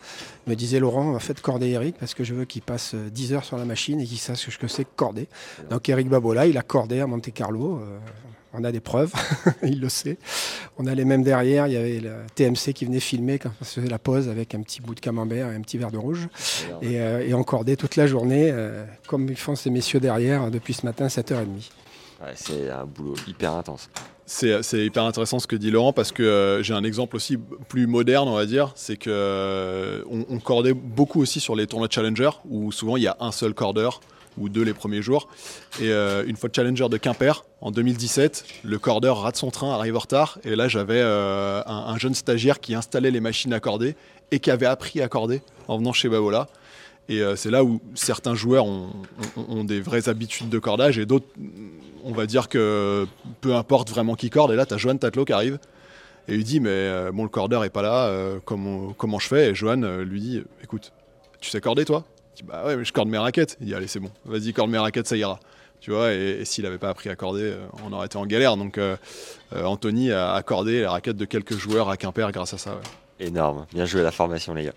me 0.46 0.54
disait 0.54 0.80
Laurent, 0.80 1.18
faites 1.18 1.40
corder 1.40 1.68
Eric 1.68 1.96
parce 1.98 2.14
que 2.14 2.24
je 2.24 2.34
veux 2.34 2.44
qu'il 2.44 2.62
passe 2.62 2.94
10 2.94 3.32
heures 3.32 3.44
sur 3.44 3.56
la 3.56 3.64
machine 3.64 4.00
et 4.00 4.04
qu'il 4.04 4.18
sache 4.18 4.50
ce 4.50 4.58
que 4.58 4.68
c'est 4.68 4.86
corder. 4.96 5.28
Donc 5.70 5.88
Eric 5.88 6.08
Babola, 6.08 6.46
il 6.46 6.58
a 6.58 6.62
cordé 6.62 7.00
à 7.00 7.06
Monte 7.06 7.32
Carlo. 7.32 7.78
Euh, 7.78 7.98
on 8.52 8.64
a 8.64 8.72
des 8.72 8.80
preuves, 8.80 9.12
il 9.62 9.80
le 9.80 9.88
sait. 9.88 10.18
On 10.76 10.86
a 10.86 10.94
les 10.94 11.04
mêmes 11.04 11.22
derrière, 11.22 11.66
il 11.66 11.74
y 11.74 11.76
avait 11.76 12.00
le 12.00 12.12
TMC 12.34 12.72
qui 12.74 12.84
venait 12.84 13.00
filmer 13.00 13.38
quand 13.38 13.50
on 13.60 13.64
faisait 13.64 13.88
la 13.88 13.98
pause 13.98 14.28
avec 14.28 14.54
un 14.54 14.62
petit 14.62 14.80
bout 14.80 14.94
de 14.94 15.00
camembert 15.00 15.50
et 15.50 15.54
un 15.54 15.60
petit 15.60 15.78
verre 15.78 15.92
de 15.92 15.98
rouge. 15.98 16.28
Et, 16.82 17.00
euh, 17.00 17.32
on 17.34 17.44
cordait 17.44 17.76
toute 17.76 17.96
la 17.96 18.06
journée, 18.06 18.50
euh, 18.52 18.84
comme 19.06 19.28
ils 19.28 19.36
font 19.36 19.54
ces 19.54 19.70
messieurs 19.70 20.00
derrière 20.00 20.50
depuis 20.50 20.74
ce 20.74 20.84
matin, 20.84 21.06
7h30. 21.06 21.70
C'est 22.34 22.70
un 22.70 22.84
boulot 22.84 23.14
hyper 23.26 23.54
intense. 23.54 23.88
C'est 24.26 24.86
hyper 24.86 25.04
intéressant 25.04 25.40
ce 25.40 25.48
que 25.48 25.56
dit 25.56 25.72
Laurent 25.72 25.92
parce 25.92 26.12
que 26.12 26.22
euh, 26.22 26.62
j'ai 26.62 26.72
un 26.72 26.84
exemple 26.84 27.16
aussi 27.16 27.36
plus 27.68 27.88
moderne, 27.88 28.28
on 28.28 28.34
va 28.34 28.46
dire. 28.46 28.72
C'est 28.76 28.96
que 28.96 29.10
euh, 29.10 30.04
cordait 30.44 30.72
beaucoup 30.72 31.20
aussi 31.20 31.40
sur 31.40 31.56
les 31.56 31.66
tournois 31.66 31.88
Challenger 31.90 32.30
où 32.48 32.70
souvent 32.70 32.96
il 32.96 33.02
y 33.02 33.08
a 33.08 33.16
un 33.18 33.32
seul 33.32 33.54
cordeur. 33.54 34.00
ou 34.38 34.48
deux 34.48 34.62
les 34.62 34.72
premiers 34.72 35.02
jours. 35.02 35.28
Et 35.80 35.90
euh, 35.90 36.24
une 36.24 36.36
fois 36.36 36.48
challenger 36.54 36.88
de 36.88 36.96
Quimper, 36.96 37.44
en 37.60 37.72
2017, 37.72 38.44
le 38.62 38.78
cordeur 38.78 39.22
rate 39.22 39.36
son 39.36 39.50
train, 39.50 39.74
arrive 39.74 39.96
en 39.96 39.98
retard. 39.98 40.38
Et 40.44 40.54
là, 40.54 40.68
j'avais 40.68 41.00
un, 41.02 41.64
un, 41.66 41.98
jeune 41.98 42.14
stagiaire 42.14 42.60
qui 42.60 42.76
installait 42.76 43.10
les 43.10 43.20
machines 43.20 43.52
à 43.52 43.58
corder 43.58 43.96
et 44.30 44.38
qui 44.38 44.52
avait 44.52 44.66
appris 44.66 45.02
à 45.02 45.08
corder 45.08 45.42
en 45.66 45.78
venant 45.78 45.92
chez 45.92 46.08
Babola. 46.08 46.46
Et 47.08 47.20
c'est 47.34 47.50
là 47.50 47.64
où 47.64 47.80
certains 47.94 48.36
joueurs 48.36 48.66
ont, 48.66 49.64
des 49.64 49.80
vraies 49.80 50.08
habitudes 50.08 50.48
de 50.48 50.60
cordage 50.60 50.96
et 50.96 51.06
d'autres, 51.06 51.26
on 52.04 52.12
va 52.12 52.26
dire 52.26 52.48
que 52.48 53.06
peu 53.40 53.54
importe 53.54 53.90
vraiment 53.90 54.14
qui 54.14 54.30
corde. 54.30 54.52
Et 54.52 54.56
là, 54.56 54.66
tu 54.66 54.74
as 54.74 54.76
Johan 54.76 54.96
Tatlo 54.96 55.24
qui 55.24 55.32
arrive 55.32 55.58
et 56.28 56.36
lui 56.36 56.44
dit 56.44 56.60
Mais 56.60 57.10
bon, 57.12 57.22
le 57.22 57.28
cordeur 57.28 57.64
est 57.64 57.70
pas 57.70 57.82
là, 57.82 58.12
comment, 58.44 58.92
comment 58.92 59.18
je 59.18 59.28
fais? 59.28 59.50
Et 59.50 59.54
Johan 59.54 60.02
lui 60.02 60.20
dit 60.20 60.42
Écoute, 60.62 60.92
tu 61.40 61.50
sais 61.50 61.60
corder 61.60 61.84
toi? 61.84 62.04
Il 62.38 62.46
Bah 62.46 62.82
je 62.82 62.92
corde 62.92 63.08
mes 63.08 63.18
raquettes. 63.18 63.56
Il 63.60 63.66
dit 63.66 63.74
Allez, 63.74 63.86
c'est 63.86 64.00
bon, 64.00 64.10
vas-y, 64.24 64.52
corde 64.52 64.70
mes 64.70 64.78
raquettes, 64.78 65.06
ça 65.06 65.16
ira. 65.16 65.40
Tu 65.80 65.92
vois, 65.92 66.12
et, 66.12 66.44
s'il 66.44 66.64
n'avait 66.64 66.78
pas 66.78 66.90
appris 66.90 67.08
à 67.08 67.16
corder, 67.16 67.54
on 67.84 67.92
aurait 67.92 68.06
été 68.06 68.18
en 68.18 68.26
galère. 68.26 68.56
Donc 68.56 68.76
euh, 68.78 68.96
Anthony 69.54 70.12
a 70.12 70.32
accordé 70.34 70.80
les 70.80 70.86
raquettes 70.86 71.16
de 71.16 71.24
quelques 71.24 71.56
joueurs 71.56 71.88
à 71.88 71.96
Quimper 71.96 72.30
grâce 72.32 72.54
à 72.54 72.58
ça. 72.58 72.72
Ouais. 72.72 73.26
Énorme, 73.26 73.66
bien 73.72 73.84
joué 73.84 74.02
la 74.02 74.12
formation, 74.12 74.54
les 74.54 74.64
gars. 74.64 74.74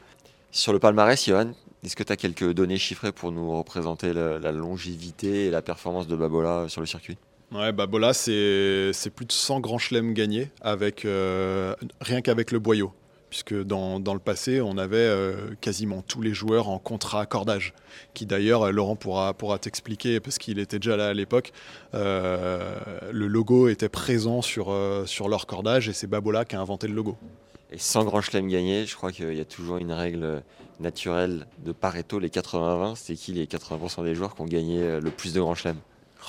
Sur 0.52 0.74
le 0.74 0.80
palmarès, 0.80 1.26
Johan, 1.26 1.52
est-ce 1.84 1.96
que 1.96 2.04
tu 2.04 2.13
as 2.13 2.17
quelques 2.17 2.54
données 2.54 2.78
chiffrées 2.78 3.12
pour 3.12 3.32
nous 3.32 3.58
représenter 3.58 4.13
la, 4.13 4.52
longévité 4.52 5.46
et 5.46 5.50
la 5.50 5.62
performance 5.62 6.08
de 6.08 6.15
Babola 6.15 6.65
sur 6.69 6.82
le 6.82 6.88
circuit? 6.88 7.17
Ouais, 7.52 7.72
Babola, 7.72 8.13
c'est 8.13 8.91
plus 9.13 9.26
de 9.26 9.32
100 9.32 9.60
grands 9.60 9.78
chelems 9.78 10.13
gagnés, 10.13 10.50
avec, 10.62 11.06
euh, 11.06 11.76
rien 12.02 12.22
qu'avec 12.22 12.52
le 12.52 12.60
boyau. 12.60 12.93
Puisque 13.30 13.56
dans, 13.56 14.00
dans, 14.00 14.13
le 14.13 14.19
passé, 14.19 14.62
on 14.62 14.78
avait 14.78 14.98
euh, 14.98 15.56
quasiment 15.60 16.04
tous 16.04 16.22
les 16.22 16.36
joueurs 16.36 16.69
en 16.69 16.78
contrat 16.78 17.22
accordage, 17.22 17.74
qui 18.13 18.28
d'ailleurs, 18.28 18.72
Laurent 18.72 18.96
pourra, 18.96 19.34
pourra 19.34 19.58
t'expliquer, 19.58 20.19
parce 20.19 20.38
qu'il 20.38 20.60
était 20.60 20.78
déjà 20.78 20.96
là 20.96 21.08
à 21.10 21.13
l'époque, 21.13 21.52
euh, 21.96 22.76
le 23.12 23.28
logo 23.28 23.67
était 23.67 23.89
présent 23.89 24.41
sur, 24.41 24.74
sur 25.06 25.28
leur 25.28 25.48
cordage, 25.48 25.89
et 25.89 25.93
c'est 25.93 26.08
Babola 26.08 26.46
qui 26.46 26.56
a 26.56 26.62
inventé 26.62 26.88
le 26.88 26.93
logo. 26.93 27.17
Et 27.74 27.80
sans 27.80 28.04
grand 28.04 28.22
chelem 28.22 28.48
gagné, 28.48 28.86
je 28.86 28.96
crois 28.96 29.12
qu'il 29.12 29.34
y 29.34 29.42
a 29.42 29.46
toujours 29.46 29.78
une 29.78 29.92
règle 29.92 30.44
naturelle 30.80 31.48
de 31.66 31.72
Pareto, 31.72 32.20
les 32.20 32.30
80-20. 32.30 32.96
C'est 32.96 33.16
qui 33.16 33.34
les 33.34 33.48
80% 33.48 34.04
des 34.04 34.14
joueurs 34.14 34.36
qui 34.36 34.42
ont 34.42 34.46
gagné 34.46 35.00
le 35.02 35.10
plus 35.10 35.34
de 35.34 35.42
grands 35.42 35.56
chelems 35.56 35.80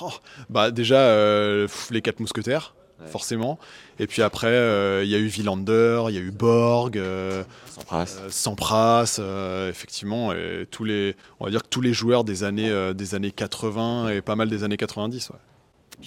oh, 0.00 0.10
bah 0.48 0.70
Déjà, 0.70 1.00
euh, 1.00 1.68
les 1.90 2.00
quatre 2.00 2.20
mousquetaires, 2.20 2.74
ouais. 2.98 3.08
forcément. 3.08 3.58
Et 3.98 4.06
puis 4.06 4.22
après, 4.22 4.48
il 4.48 4.54
euh, 4.54 5.04
y 5.04 5.14
a 5.14 5.18
eu 5.18 5.26
Villander, 5.26 6.04
il 6.08 6.14
y 6.14 6.18
a 6.18 6.22
eu 6.22 6.30
Borg, 6.30 6.96
euh, 6.96 7.44
Sampras, 7.66 8.06
Sampras 8.30 9.20
effectivement. 9.68 10.32
Et 10.32 10.66
tous 10.70 10.84
les, 10.84 11.14
on 11.40 11.44
va 11.44 11.50
dire 11.50 11.62
que 11.62 11.68
tous 11.68 11.82
les 11.82 11.92
joueurs 11.92 12.24
des 12.24 12.42
années, 12.42 12.72
des 12.94 13.14
années 13.14 13.32
80 13.32 14.08
et 14.08 14.22
pas 14.22 14.34
mal 14.34 14.48
des 14.48 14.64
années 14.64 14.78
90. 14.78 15.28
Ouais. 15.28 15.36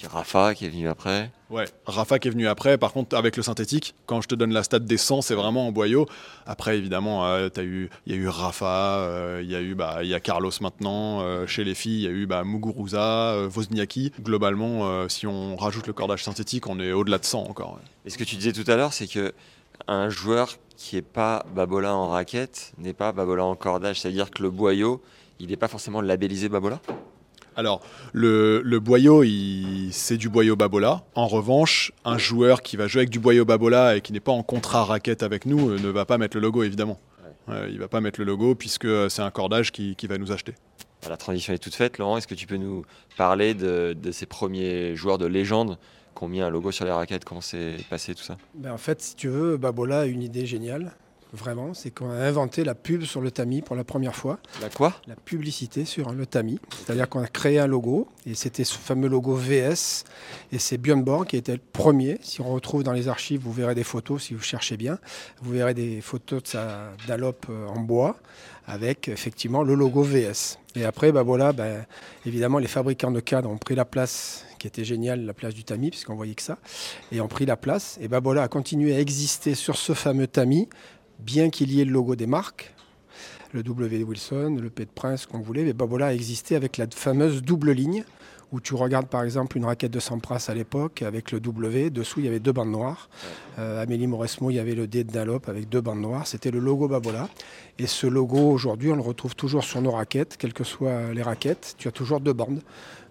Rafa 0.06 0.54
qui 0.54 0.66
est 0.66 0.68
venu 0.68 0.88
après. 0.88 1.30
Ouais, 1.50 1.64
Rafa 1.86 2.18
qui 2.18 2.28
est 2.28 2.30
venu 2.30 2.46
après. 2.46 2.78
Par 2.78 2.92
contre, 2.92 3.16
avec 3.16 3.36
le 3.36 3.42
synthétique, 3.42 3.94
quand 4.06 4.20
je 4.20 4.28
te 4.28 4.34
donne 4.34 4.52
la 4.52 4.62
stat 4.62 4.80
des 4.80 4.96
100, 4.96 5.22
c'est 5.22 5.34
vraiment 5.34 5.66
en 5.66 5.72
boyau. 5.72 6.06
Après, 6.46 6.76
évidemment, 6.76 7.26
euh, 7.26 7.48
il 7.56 7.88
y 8.06 8.14
a 8.14 8.16
eu 8.16 8.28
Rafa, 8.28 8.98
il 9.00 9.08
euh, 9.08 9.42
y 9.42 9.54
a 9.54 9.60
eu 9.60 9.74
bah, 9.74 10.04
y 10.04 10.14
a 10.14 10.20
Carlos 10.20 10.52
maintenant. 10.60 11.20
Euh, 11.22 11.46
chez 11.46 11.64
les 11.64 11.74
filles, 11.74 12.02
il 12.02 12.04
y 12.04 12.06
a 12.08 12.10
eu 12.10 12.26
bah, 12.26 12.44
Muguruza, 12.44 13.48
Wozniacki. 13.54 14.12
Globalement, 14.20 15.08
si 15.08 15.26
on 15.26 15.56
rajoute 15.56 15.86
le 15.86 15.92
cordage 15.92 16.24
synthétique, 16.24 16.66
on 16.66 16.78
est 16.80 16.92
au-delà 16.92 17.18
de 17.18 17.24
100 17.24 17.44
encore. 17.48 17.74
Ouais. 17.74 17.88
Et 18.04 18.10
ce 18.10 18.18
que 18.18 18.24
tu 18.24 18.36
disais 18.36 18.52
tout 18.52 18.70
à 18.70 18.76
l'heure, 18.76 18.92
c'est 18.92 19.08
que 19.08 19.32
un 19.86 20.08
joueur 20.08 20.56
qui 20.76 20.96
n'est 20.96 21.02
pas 21.02 21.44
Babola 21.54 21.94
en 21.94 22.08
raquette 22.08 22.72
n'est 22.78 22.92
pas 22.92 23.12
Babola 23.12 23.44
en 23.44 23.56
cordage. 23.56 24.00
C'est-à-dire 24.00 24.30
que 24.30 24.42
le 24.42 24.50
boyau, 24.50 25.02
il 25.40 25.48
n'est 25.48 25.56
pas 25.56 25.68
forcément 25.68 26.00
labellisé 26.00 26.48
Babola? 26.48 26.80
Alors, 27.58 27.80
le, 28.12 28.62
le 28.64 28.78
boyau, 28.78 29.24
c'est 29.90 30.16
du 30.16 30.28
boyau 30.28 30.54
Babola. 30.54 31.02
En 31.16 31.26
revanche, 31.26 31.90
un 32.04 32.16
joueur 32.16 32.62
qui 32.62 32.76
va 32.76 32.86
jouer 32.86 33.00
avec 33.00 33.10
du 33.10 33.18
boyau 33.18 33.44
Babola 33.44 33.96
et 33.96 34.00
qui 34.00 34.12
n'est 34.12 34.20
pas 34.20 34.30
en 34.30 34.44
contrat 34.44 34.84
raquette 34.84 35.24
avec 35.24 35.44
nous 35.44 35.70
euh, 35.70 35.78
ne 35.80 35.88
va 35.88 36.04
pas 36.04 36.18
mettre 36.18 36.36
le 36.36 36.40
logo, 36.40 36.62
évidemment. 36.62 37.00
Ouais. 37.48 37.56
Euh, 37.56 37.66
il 37.68 37.74
ne 37.74 37.80
va 37.80 37.88
pas 37.88 38.00
mettre 38.00 38.20
le 38.20 38.26
logo 38.26 38.54
puisque 38.54 38.86
c'est 39.10 39.22
un 39.22 39.32
cordage 39.32 39.72
qui, 39.72 39.96
qui, 39.96 40.06
va 40.06 40.18
nous 40.18 40.30
acheter. 40.30 40.54
La 41.08 41.16
transition 41.16 41.52
est 41.52 41.58
toute 41.58 41.74
faite. 41.74 41.98
Laurent, 41.98 42.16
est-ce 42.16 42.28
que 42.28 42.36
tu 42.36 42.46
peux 42.46 42.58
nous 42.58 42.84
parler 43.16 43.54
de, 43.54 43.92
de 44.00 44.12
ces 44.12 44.26
premiers 44.26 44.94
joueurs 44.94 45.18
de 45.18 45.26
légende 45.26 45.78
qui 46.16 46.22
ont 46.22 46.28
mis 46.28 46.40
un 46.40 46.50
logo 46.50 46.70
sur 46.70 46.84
les 46.84 46.92
raquettes? 46.92 47.24
Comment 47.24 47.40
s'est 47.40 47.74
passé 47.90 48.14
tout 48.14 48.22
ça? 48.22 48.36
Ben 48.54 48.70
En 48.70 48.78
fait, 48.78 49.02
si 49.02 49.16
tu 49.16 49.26
veux, 49.26 49.56
Babola 49.56 50.02
a 50.02 50.04
une 50.06 50.22
idée 50.22 50.46
géniale 50.46 50.92
vraiment, 51.32 51.74
c'est 51.74 51.90
qu'on 51.90 52.10
a 52.10 52.24
inventé 52.24 52.64
la 52.64 52.74
pub 52.74 53.04
sur 53.04 53.20
le 53.20 53.30
tamis 53.30 53.62
pour 53.62 53.76
la 53.76 53.84
première 53.84 54.14
fois. 54.14 54.38
La 54.60 54.70
quoi? 54.70 54.94
La 55.06 55.16
publicité 55.16 55.84
sur 55.84 56.12
le 56.12 56.26
tamis. 56.26 56.58
C'est-à-dire 56.84 57.08
qu'on 57.08 57.20
a 57.20 57.26
créé 57.26 57.58
un 57.58 57.66
logo, 57.66 58.08
et 58.26 58.34
c'était 58.34 58.64
ce 58.64 58.76
fameux 58.76 59.08
logo 59.08 59.34
VS, 59.34 60.04
et 60.52 60.58
c'est 60.58 60.78
Björn 60.78 61.02
Borg 61.02 61.26
qui 61.26 61.36
était 61.36 61.52
le 61.52 61.60
premier. 61.72 62.18
Si 62.22 62.40
on 62.40 62.52
retrouve 62.52 62.82
dans 62.82 62.92
les 62.92 63.08
archives, 63.08 63.40
vous 63.40 63.52
verrez 63.52 63.74
des 63.74 63.84
photos, 63.84 64.22
si 64.22 64.34
vous 64.34 64.42
cherchez 64.42 64.76
bien, 64.76 64.98
vous 65.42 65.52
verrez 65.52 65.74
des 65.74 66.00
photos 66.00 66.42
de 66.42 66.48
sa 66.48 66.92
Dalope 67.06 67.46
en 67.68 67.80
bois, 67.80 68.16
avec 68.66 69.08
effectivement 69.08 69.62
le 69.62 69.74
logo 69.74 70.02
VS. 70.02 70.58
Et 70.76 70.84
après, 70.84 71.10
bah 71.10 71.22
voilà, 71.22 71.52
ben, 71.52 71.84
évidemment, 72.26 72.58
les 72.58 72.68
fabricants 72.68 73.10
de 73.10 73.20
cadres 73.20 73.50
ont 73.50 73.58
pris 73.58 73.74
la 73.74 73.84
place 73.84 74.44
qui 74.58 74.66
était 74.66 74.84
géniale, 74.84 75.24
la 75.24 75.34
place 75.34 75.54
du 75.54 75.64
tamis, 75.64 75.90
puisqu'on 75.90 76.14
voyait 76.14 76.34
que 76.34 76.42
ça, 76.42 76.58
et 77.12 77.20
ont 77.20 77.28
pris 77.28 77.46
la 77.46 77.56
place. 77.56 77.96
Et 78.00 78.08
Babola 78.08 78.42
a 78.42 78.48
continué 78.48 78.94
à 78.94 79.00
exister 79.00 79.54
sur 79.54 79.76
ce 79.76 79.94
fameux 79.94 80.26
tamis 80.26 80.68
bien 81.18 81.50
qu'il 81.50 81.72
y 81.72 81.80
ait 81.80 81.84
le 81.84 81.92
logo 81.92 82.16
des 82.16 82.26
marques, 82.26 82.74
le 83.52 83.62
W 83.62 84.02
Wilson, 84.02 84.58
le 84.60 84.70
P 84.70 84.84
de 84.84 84.90
Prince, 84.94 85.26
qu'on 85.26 85.40
voulait, 85.40 85.64
mais 85.64 85.72
Babola 85.72 86.08
a 86.08 86.12
existé 86.12 86.54
avec 86.54 86.76
la 86.76 86.86
fameuse 86.94 87.42
double 87.42 87.72
ligne, 87.72 88.04
où 88.52 88.60
tu 88.60 88.74
regardes 88.74 89.08
par 89.08 89.24
exemple 89.24 89.58
une 89.58 89.64
raquette 89.64 89.90
de 89.90 90.00
Sampras 90.00 90.46
à 90.48 90.54
l'époque 90.54 91.02
avec 91.02 91.32
le 91.32 91.40
W, 91.40 91.90
dessous 91.90 92.20
il 92.20 92.24
y 92.24 92.28
avait 92.28 92.40
deux 92.40 92.52
bandes 92.52 92.70
noires. 92.70 93.10
Euh, 93.58 93.82
Amélie 93.82 94.06
Mauresmo, 94.06 94.50
il 94.50 94.54
y 94.54 94.58
avait 94.58 94.74
le 94.74 94.86
D 94.86 95.04
de 95.04 95.12
Dunlop 95.12 95.48
avec 95.48 95.68
deux 95.68 95.80
bandes 95.80 96.00
noires, 96.00 96.26
c'était 96.26 96.50
le 96.50 96.58
logo 96.58 96.88
Babola. 96.88 97.28
Et 97.78 97.86
ce 97.86 98.06
logo 98.06 98.38
aujourd'hui, 98.38 98.90
on 98.90 98.96
le 98.96 99.02
retrouve 99.02 99.34
toujours 99.34 99.64
sur 99.64 99.82
nos 99.82 99.90
raquettes, 99.90 100.36
quelles 100.38 100.54
que 100.54 100.64
soient 100.64 101.12
les 101.12 101.22
raquettes, 101.22 101.74
tu 101.78 101.88
as 101.88 101.92
toujours 101.92 102.20
deux 102.20 102.32
bandes, 102.32 102.62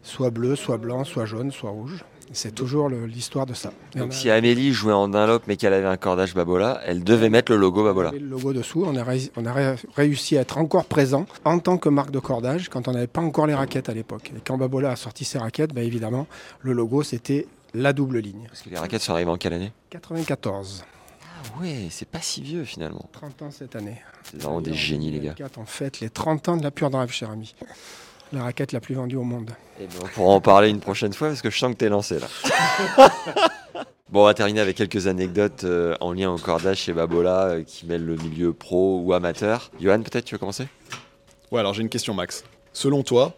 soit 0.02 0.32
bleu, 0.32 0.56
soit 0.56 0.78
blanc, 0.78 1.04
soit 1.04 1.26
jaune, 1.26 1.52
soit 1.52 1.70
rouge. 1.70 2.04
C'est 2.34 2.54
toujours 2.54 2.90
l'histoire 2.90 3.46
de 3.46 3.54
ça. 3.54 3.72
Donc, 3.96 4.14
si 4.14 4.30
Amélie 4.30 4.74
jouait 4.74 4.94
en 4.94 5.08
Dunlop 5.08 5.44
mais 5.48 5.56
qu'elle 5.56 5.74
avait 5.74 5.88
un 5.88 5.98
cordage 5.98 6.34
Babola, 6.34 6.82
elle 6.86 7.04
devait 7.04 7.30
mettre 7.30 7.52
le 7.52 7.58
logo 7.58 7.84
Babola. 7.84 8.12
Le 8.12 8.20
logo 8.20 8.54
dessous, 8.54 8.84
on 8.86 8.96
a, 8.96 9.04
réussi, 9.04 9.32
on 9.38 9.46
a 9.46 9.76
réussi 9.96 10.38
à 10.38 10.42
être 10.42 10.58
encore 10.58 10.86
présent 10.86 11.26
en 11.46 11.60
tant 11.60 11.78
que 11.78 11.90
marque 11.90 12.12
de 12.12 12.20
cordage 12.20 12.70
quand 12.70 12.88
on 12.88 12.92
n'avait 12.92 13.08
pas 13.08 13.22
encore 13.22 13.48
les 13.48 13.56
raquettes 13.56 13.90
à 13.90 13.94
l'époque. 13.94 14.32
Et 14.36 14.42
quand 14.46 14.58
Babola 14.58 14.92
a 14.92 14.96
sorti 14.96 15.26
ses 15.26 15.38
raquettes, 15.38 15.74
bah 15.74 15.82
évidemment, 15.82 16.28
le 16.62 16.74
logo 16.74 17.04
c'était 17.04 17.48
la 17.74 17.94
double 17.94 18.20
ligne. 18.20 18.46
Parce 18.48 18.62
que 18.62 18.70
les 18.70 18.78
raquettes 18.78 19.02
sont 19.02 19.14
arrivées 19.14 19.32
en 19.32 19.38
quelle 19.38 19.54
année? 19.54 19.72
94. 19.90 20.84
Ah 21.24 21.62
ouais, 21.62 21.88
c'est 21.90 22.08
pas 22.08 22.22
si 22.22 22.42
vieux 22.42 22.64
finalement. 22.64 23.08
30 23.14 23.42
ans 23.44 23.52
cette 23.52 23.76
année. 23.76 24.02
C'est 24.24 24.42
vraiment 24.42 24.62
des 24.62 24.74
génies 24.74 25.12
les 25.12 25.20
gars. 25.20 25.36
En 25.58 25.66
fait, 25.66 26.00
les 26.00 26.10
30 26.10 26.50
ans 26.50 26.58
de 26.58 26.64
la 26.64 26.72
pure 26.72 26.90
drive, 26.90 27.12
cher 27.12 27.30
ami 27.32 27.56
la 28.34 28.44
raquette 28.44 28.72
la 28.72 28.80
plus 28.80 28.96
vendue 28.96 29.16
au 29.16 29.24
monde. 29.24 29.52
Et 29.80 29.86
ben, 29.86 29.94
on 30.04 30.08
pourra 30.08 30.34
en 30.34 30.42
parler 30.42 30.70
une 30.70 30.80
prochaine 30.80 31.14
fois 31.14 31.30
parce 31.30 31.42
que 31.42 31.50
je 31.50 31.58
sens 31.58 31.74
que 31.74 31.78
tu 31.78 31.86
es 31.86 31.90
lancé 31.90 32.20
là. 32.20 32.28
bon, 34.10 34.22
on 34.22 34.26
va 34.26 34.34
terminer 34.34 34.60
avec 34.60 34.76
quelques 34.76 35.08
anecdotes 35.08 35.64
euh, 35.64 35.96
en 36.00 36.14
lien 36.14 36.32
au 36.32 36.38
cordage 36.38 36.78
chez 36.78 36.94
Babola 36.94 37.44
euh, 37.46 37.64
qui 37.64 37.86
mêlent 37.86 38.06
le 38.06 38.16
milieu 38.16 38.54
pro 38.54 39.02
ou 39.04 39.14
amateur. 39.14 39.72
Johan, 39.80 40.02
peut-être 40.02 40.26
tu 40.26 40.36
veux 40.36 40.40
commencer? 40.40 40.68
Ouais, 41.52 41.60
alors 41.60 41.74
j'ai 41.74 41.82
une 41.82 41.90
question, 41.90 42.14
Max. 42.14 42.44
Selon 42.74 43.04
toi, 43.04 43.34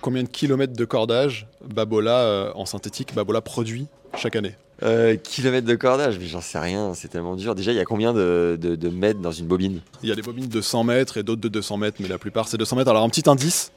combien 0.00 0.22
de 0.22 0.28
kilomètres 0.28 0.74
de 0.74 0.84
cordage 0.84 1.46
Babola 1.64 2.20
euh, 2.20 2.52
en 2.54 2.66
synthétique 2.66 3.14
Babola 3.14 3.40
produit 3.40 3.86
chaque 4.16 4.36
année? 4.36 4.54
Euh, 4.82 5.16
kilomètres 5.16 5.66
de 5.66 5.74
cordage, 5.74 6.18
mais 6.18 6.26
j'en 6.26 6.42
sais 6.42 6.58
rien, 6.58 6.92
c'est 6.92 7.08
tellement 7.08 7.34
dur. 7.34 7.54
Déjà, 7.54 7.72
il 7.72 7.76
y 7.76 7.80
a 7.80 7.84
combien 7.84 8.12
de, 8.12 8.58
de, 8.60 8.76
de, 8.76 8.88
mètres 8.90 9.20
dans 9.20 9.32
une 9.32 9.46
bobine? 9.46 9.80
Il 10.02 10.08
y 10.08 10.12
a 10.12 10.14
des 10.14 10.22
bobines 10.22 10.48
de 10.48 10.60
100 10.60 10.84
mètres 10.84 11.16
et 11.16 11.22
d'autres 11.22 11.40
de 11.40 11.48
200 11.48 11.78
mètres, 11.78 11.96
mais 12.00 12.08
la 12.08 12.18
plupart 12.18 12.46
c'est 12.46 12.58
200 12.58 12.76
mètres. 12.76 12.90
Alors 12.90 13.02
un 13.02 13.08
petit 13.08 13.28
indice, 13.28 13.72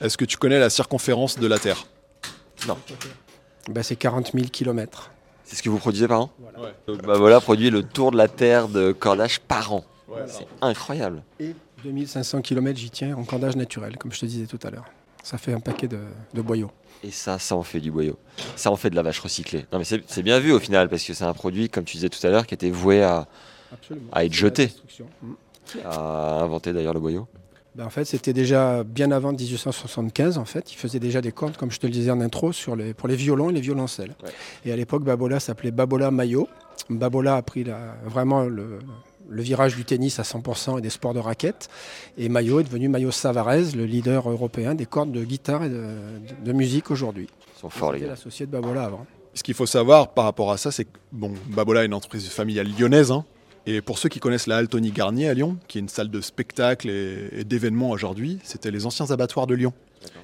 est-ce 0.00 0.16
que 0.16 0.24
tu 0.24 0.36
connais 0.36 0.58
la 0.58 0.70
circonférence 0.70 1.38
de 1.38 1.46
la 1.46 1.58
Terre? 1.58 1.86
Non. 2.66 2.76
Bah, 3.68 3.82
c'est 3.82 3.96
40 3.96 4.32
000 4.32 4.46
km. 4.52 5.10
C'est 5.44 5.56
ce 5.56 5.62
que 5.62 5.68
vous 5.68 5.78
produisez 5.78 6.08
par 6.08 6.22
an 6.22 6.30
Voilà. 6.40 6.60
Ouais. 6.60 6.74
Donc 6.86 7.02
bah 7.02 7.16
voilà, 7.18 7.40
produit 7.40 7.70
le 7.70 7.82
tour 7.82 8.10
de 8.10 8.16
la 8.16 8.28
Terre 8.28 8.68
de 8.68 8.92
cordage 8.92 9.40
par 9.40 9.72
an. 9.72 9.84
Ouais, 10.08 10.22
c'est 10.26 10.46
incroyable. 10.60 11.22
Et 11.38 11.54
2500 11.84 12.42
km, 12.42 12.78
j'y 12.78 12.90
tiens, 12.90 13.16
en 13.16 13.24
cordage 13.24 13.56
naturel, 13.56 13.96
comme 13.96 14.12
je 14.12 14.20
te 14.20 14.26
disais 14.26 14.46
tout 14.46 14.58
à 14.64 14.70
l'heure. 14.70 14.84
Ça 15.22 15.38
fait 15.38 15.52
un 15.52 15.60
paquet 15.60 15.88
de, 15.88 15.98
de, 16.34 16.42
boyaux. 16.42 16.70
Et 17.02 17.10
ça, 17.10 17.38
ça 17.38 17.56
en 17.56 17.62
fait 17.62 17.80
du 17.80 17.90
boyau. 17.90 18.16
Ça 18.54 18.70
en 18.70 18.76
fait 18.76 18.90
de 18.90 18.96
la 18.96 19.02
vache 19.02 19.18
recyclée. 19.20 19.66
Non 19.72 19.78
mais 19.78 19.84
c'est 19.84 20.22
bien 20.22 20.38
vu 20.38 20.52
au 20.52 20.60
final, 20.60 20.88
parce 20.88 21.04
que 21.04 21.14
c'est 21.14 21.24
un 21.24 21.32
produit, 21.32 21.68
comme 21.68 21.84
tu 21.84 21.96
disais 21.96 22.08
tout 22.08 22.24
à 22.24 22.30
l'heure, 22.30 22.46
qui 22.46 22.54
était 22.54 22.70
voué 22.70 23.02
à, 23.02 23.26
Absolument. 23.72 24.06
à 24.12 24.24
être 24.24 24.32
jeté. 24.32 24.72
À 25.84 26.40
inventer 26.42 26.72
d'ailleurs 26.72 26.94
le 26.94 27.00
boyau? 27.00 27.26
Ben 27.76 27.84
en 27.84 27.90
fait, 27.90 28.06
c'était 28.06 28.32
déjà 28.32 28.84
bien 28.84 29.10
avant 29.10 29.32
1875. 29.32 30.38
En 30.38 30.46
fait, 30.46 30.72
ils 30.72 30.76
faisaient 30.76 30.98
déjà 30.98 31.20
des 31.20 31.32
cordes, 31.32 31.58
comme 31.58 31.70
je 31.70 31.78
te 31.78 31.86
le 31.86 31.92
disais 31.92 32.10
en 32.10 32.22
intro, 32.22 32.52
sur 32.52 32.74
les, 32.74 32.94
pour 32.94 33.06
les 33.06 33.16
violons 33.16 33.50
et 33.50 33.52
les 33.52 33.60
violoncelles. 33.60 34.14
Ouais. 34.24 34.30
Et 34.64 34.72
à 34.72 34.76
l'époque, 34.76 35.04
Babola 35.04 35.40
s'appelait 35.40 35.72
Babola 35.72 36.10
Mayo. 36.10 36.48
Babola 36.88 37.36
a 37.36 37.42
pris 37.42 37.64
la, 37.64 37.96
vraiment 38.06 38.44
le, 38.44 38.78
le 39.28 39.42
virage 39.42 39.76
du 39.76 39.84
tennis 39.84 40.18
à 40.18 40.22
100% 40.22 40.78
et 40.78 40.80
des 40.80 40.88
sports 40.88 41.12
de 41.12 41.18
raquettes. 41.18 41.68
Et 42.16 42.30
Maillot 42.30 42.60
est 42.60 42.64
devenu 42.64 42.88
Maillot 42.88 43.10
Savarez, 43.10 43.72
le 43.76 43.84
leader 43.84 44.28
européen 44.30 44.74
des 44.74 44.86
cordes 44.86 45.12
de 45.12 45.22
guitare 45.22 45.64
et 45.64 45.68
de, 45.68 46.52
musique 46.52 46.90
aujourd'hui. 46.90 47.28
Ils 47.56 47.60
sont 47.60 47.68
forts, 47.68 47.92
les 47.92 48.00
gars. 48.00 48.06
l'associé 48.08 48.46
de 48.46 48.50
Babola 48.50 48.84
avant. 48.84 49.06
Ce 49.34 49.42
qu'il 49.42 49.54
faut 49.54 49.66
savoir 49.66 50.14
par 50.14 50.24
rapport 50.24 50.50
à 50.50 50.56
ça, 50.56 50.70
c'est 50.70 50.86
que 50.86 50.98
bon, 51.12 51.34
Babola 51.48 51.82
est 51.82 51.86
une 51.86 51.94
entreprise 51.94 52.26
familiale 52.28 52.68
lyonnaise. 52.78 53.10
Hein. 53.10 53.26
Et 53.66 53.80
pour 53.80 53.98
ceux 53.98 54.08
qui 54.08 54.20
connaissent 54.20 54.46
la 54.46 54.58
Halle 54.58 54.68
Tony 54.68 54.92
Garnier 54.92 55.28
à 55.28 55.34
Lyon, 55.34 55.58
qui 55.66 55.78
est 55.78 55.80
une 55.80 55.88
salle 55.88 56.10
de 56.10 56.20
spectacle 56.20 56.88
et, 56.88 57.44
d'événements 57.44 57.90
aujourd'hui, 57.90 58.38
c'était 58.44 58.70
les 58.70 58.86
anciens 58.86 59.10
abattoirs 59.10 59.46
de 59.46 59.54
Lyon. 59.54 59.72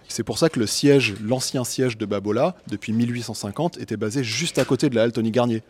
C'est 0.07 0.23
pour 0.23 0.39
ça 0.39 0.49
que 0.49 0.61
le 0.61 0.67
siège, 0.67 1.15
l'ancien 1.21 1.65
siège 1.65 1.99
de 1.99 2.07
Babola, 2.07 2.55
depuis 2.69 2.93
1850, 2.93 3.79
était 3.79 3.97
basé 3.97 4.23
juste 4.23 4.59
à 4.59 4.65
côté 4.65 4.89
de 4.91 4.95
la 4.95 5.03
Halle 5.03 5.13
Tony 5.13 5.33
Garnier. 5.33 5.63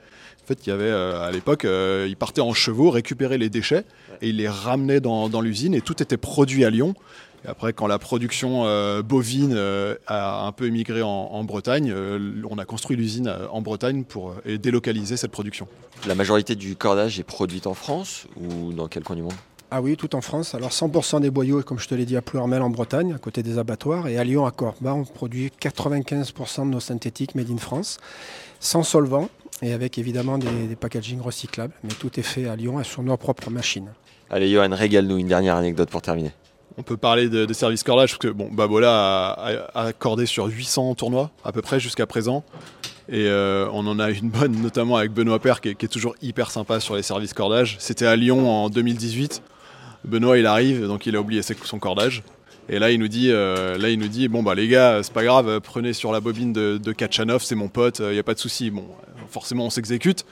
En 0.43 0.47
fait, 0.47 0.67
il 0.67 0.71
y 0.71 0.73
avait 0.73 0.85
euh, 0.85 1.23
à 1.23 1.31
l'époque, 1.31 1.65
euh, 1.65 2.07
ils 2.09 2.17
partaient 2.17 2.41
en 2.41 2.53
chevaux 2.53 2.91
récupérer 2.91 3.39
les 3.39 3.49
déchets 3.49 3.85
et 4.21 4.29
ils 4.29 4.37
les 4.37 4.49
ramenaient 4.49 5.01
dans, 5.01 5.41
l'usine 5.41 5.75
et 5.75 5.81
tout 5.81 6.03
était 6.03 6.17
produit 6.17 6.65
à 6.65 6.71
Lyon. 6.71 6.95
Et 7.45 7.49
après, 7.49 7.73
quand 7.73 7.87
la 7.87 7.99
production 7.99 8.67
euh, 8.67 9.03
bovine 9.03 9.57
a 10.07 10.47
un 10.47 10.53
peu 10.53 10.67
émigré 10.67 11.03
en, 11.03 11.45
Bretagne, 11.45 11.93
on 12.49 12.59
a 12.59 12.65
construit 12.65 12.97
l'usine 12.97 13.35
en 13.51 13.63
Bretagne 13.63 14.05
pour 14.05 14.35
délocaliser 14.47 15.17
cette 15.17 15.33
production. 15.33 15.67
La 16.07 16.15
majorité 16.15 16.55
du 16.55 16.77
cordage 16.77 17.19
est 17.19 17.25
produite 17.25 17.67
en 17.67 17.75
France 17.75 18.27
ou 18.37 18.73
dans 18.73 18.89
quel 18.89 19.03
coin 19.03 19.17
du 19.17 19.23
monde? 19.23 19.35
Ah 19.75 19.81
oui, 19.81 19.97
tout 19.97 20.15
en 20.15 20.21
France. 20.21 20.55
Alors 20.55 20.69
100% 20.69 21.23
des 21.23 21.31
boyaux, 21.31 21.63
comme 21.63 21.79
je 21.79 21.89
te 21.89 21.95
l'ai 21.95 22.05
dit, 22.05 22.15
à 22.15 22.21
Ploermel 22.21 22.61
en 22.61 22.69
Bretagne, 22.69 23.15
à 23.15 23.19
côté 23.19 23.43
des 23.43 23.57
abattoirs. 23.57 24.07
Et 24.07 24.19
à 24.19 24.25
Lyon, 24.25 24.45
à 24.45 24.51
Corba, 24.51 24.93
on 24.93 25.05
produit 25.05 25.51
95% 25.63 26.67
de 26.67 26.71
nos 26.73 26.79
synthétiques 26.79 27.35
made 27.35 27.51
in 27.51 27.57
France, 27.57 27.97
sans 28.61 28.83
solvant 28.83 29.31
et 29.63 29.73
avec 29.73 29.97
évidemment 29.97 30.37
des, 30.37 30.77
packaging 30.79 31.23
recyclables. 31.23 31.73
Mais 31.85 31.95
tout 31.99 32.21
est 32.21 32.23
fait 32.23 32.49
à 32.49 32.55
Lyon 32.55 32.81
et 32.81 32.85
sur 32.85 33.03
nos 33.03 33.17
propres 33.17 33.49
machines. 33.49 33.89
Allez 34.29 34.53
Johan, 34.53 34.69
régale-nous 34.73 35.17
une 35.17 35.29
dernière 35.29 35.57
anecdote 35.57 35.89
pour 35.89 36.03
terminer. 36.03 36.33
On 36.79 36.83
peut 36.83 36.97
parler 36.97 37.29
de, 37.29 37.53
service 37.53 37.83
cordage, 37.83 38.11
parce 38.11 38.19
que 38.19 38.29
bon, 38.29 38.49
Babola 38.51 39.31
a, 39.75 39.87
accordé 39.87 40.27
sur 40.27 40.47
800 40.47 40.95
tournois 40.95 41.31
à 41.45 41.53
peu 41.53 41.63
près 41.63 41.81
jusqu'à 41.81 42.07
présent. 42.07 42.45
Et 43.09 43.27
euh, 43.27 43.69
on 43.73 43.87
en 43.87 43.99
a 43.99 44.11
une 44.11 44.31
bonne, 44.31 44.63
notamment 44.63 44.97
avec 44.97 45.13
Benoît 45.13 45.39
Père, 45.39 45.61
qui 45.61 45.69
est, 45.69 45.93
toujours 45.93 46.15
hyper 46.23 46.51
sympa 46.51 46.81
sur 46.81 46.97
les 46.97 47.03
services 47.03 47.35
cordage. 47.35 47.77
C'était 47.79 48.07
à 48.07 48.17
Lyon 48.17 48.51
en 48.51 48.71
2018. 48.71 49.43
Benoît 50.05 50.39
il 50.39 50.47
arrive, 50.47 50.87
donc 50.87 51.07
il 51.07 51.15
a 51.17 51.21
oublié 51.21 51.43
son 51.43 51.79
cordage. 51.79 52.23
Et 52.69 52.79
là 52.79 52.91
il 52.91 53.01
nous 53.01 53.09
dit, 53.09 53.31
euh, 53.31 53.77
là 53.77 53.89
bon 54.29 54.43
bah 54.43 54.55
les 54.55 54.69
gars, 54.69 55.03
c'est 55.03 55.13
pas 55.13 55.25
grave, 55.25 55.61
prenez 55.61 55.93
sur 55.93 56.13
la 56.13 56.21
bobine 56.21 56.53
de, 56.53 56.79
de 56.79 56.93
Kachanov, 56.93 57.43
c'est 57.43 57.55
mon 57.55 57.69
pote, 57.69 57.99
il 57.99 58.05
euh, 58.05 58.21
a 58.21 58.23
pas 58.23 58.35
de 58.35 58.39
souci. 58.39 58.71
Bon, 58.71 58.87
forcément 59.29 59.67
on 59.67 59.71
s'exécute. 59.71 60.25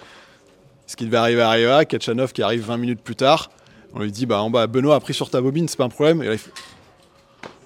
Ce 0.86 0.96
qui 0.96 1.04
devait 1.04 1.18
arriver 1.18 1.42
arriva. 1.42 1.84
Kachanov 1.84 2.32
qui 2.32 2.42
arrive 2.42 2.64
20 2.64 2.76
minutes 2.76 3.00
plus 3.00 3.16
tard, 3.16 3.50
on 3.94 4.00
lui 4.00 4.12
dit, 4.12 4.26
bah 4.26 4.42
en 4.42 4.50
bas, 4.50 4.66
Benoît 4.66 4.96
a 4.96 5.00
pris 5.00 5.14
sur 5.14 5.30
ta 5.30 5.40
bobine, 5.40 5.68
c'est 5.68 5.78
pas 5.78 5.84
un 5.84 5.88
problème. 5.88 6.22
Et 6.22 6.26
là 6.26 6.32
il 6.32 6.38
fait, 6.38 6.52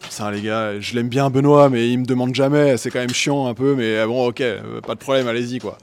ça 0.09 0.31
les 0.31 0.43
gars, 0.43 0.79
je 0.81 0.95
l'aime 0.95 1.09
bien 1.09 1.31
Benoît, 1.31 1.69
mais 1.69 1.91
il 1.91 1.99
me 1.99 2.05
demande 2.05 2.35
jamais, 2.35 2.77
c'est 2.77 2.91
quand 2.91 3.01
même 3.01 3.11
chiant 3.11 3.47
un 3.47 3.55
peu, 3.55 3.75
mais 3.75 4.05
bon 4.07 4.29
ok, 4.29 4.43
pas 4.87 4.95
de 4.95 5.01
problème, 5.01 5.29
allez-y 5.29 5.59
quoi 5.59 5.79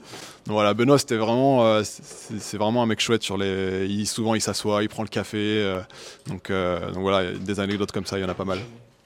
voilà, 0.46 0.74
Benoît, 0.74 0.98
c'était 0.98 1.16
vraiment, 1.16 1.64
euh, 1.64 1.82
c'est 1.84 2.56
vraiment 2.56 2.82
un 2.82 2.86
mec 2.86 3.00
chouette 3.00 3.22
sur 3.22 3.38
les. 3.38 3.86
Il, 3.88 4.06
souvent, 4.06 4.34
il 4.34 4.40
s'assoit, 4.40 4.82
il 4.82 4.88
prend 4.88 5.02
le 5.02 5.08
café. 5.08 5.38
Euh, 5.38 5.80
donc, 6.26 6.50
euh, 6.50 6.90
donc, 6.90 7.02
voilà, 7.02 7.32
des 7.32 7.60
anecdotes 7.60 7.92
comme 7.92 8.06
ça, 8.06 8.18
il 8.18 8.22
y 8.22 8.24
en 8.24 8.28
a 8.28 8.34
pas 8.34 8.44
mal. 8.44 8.58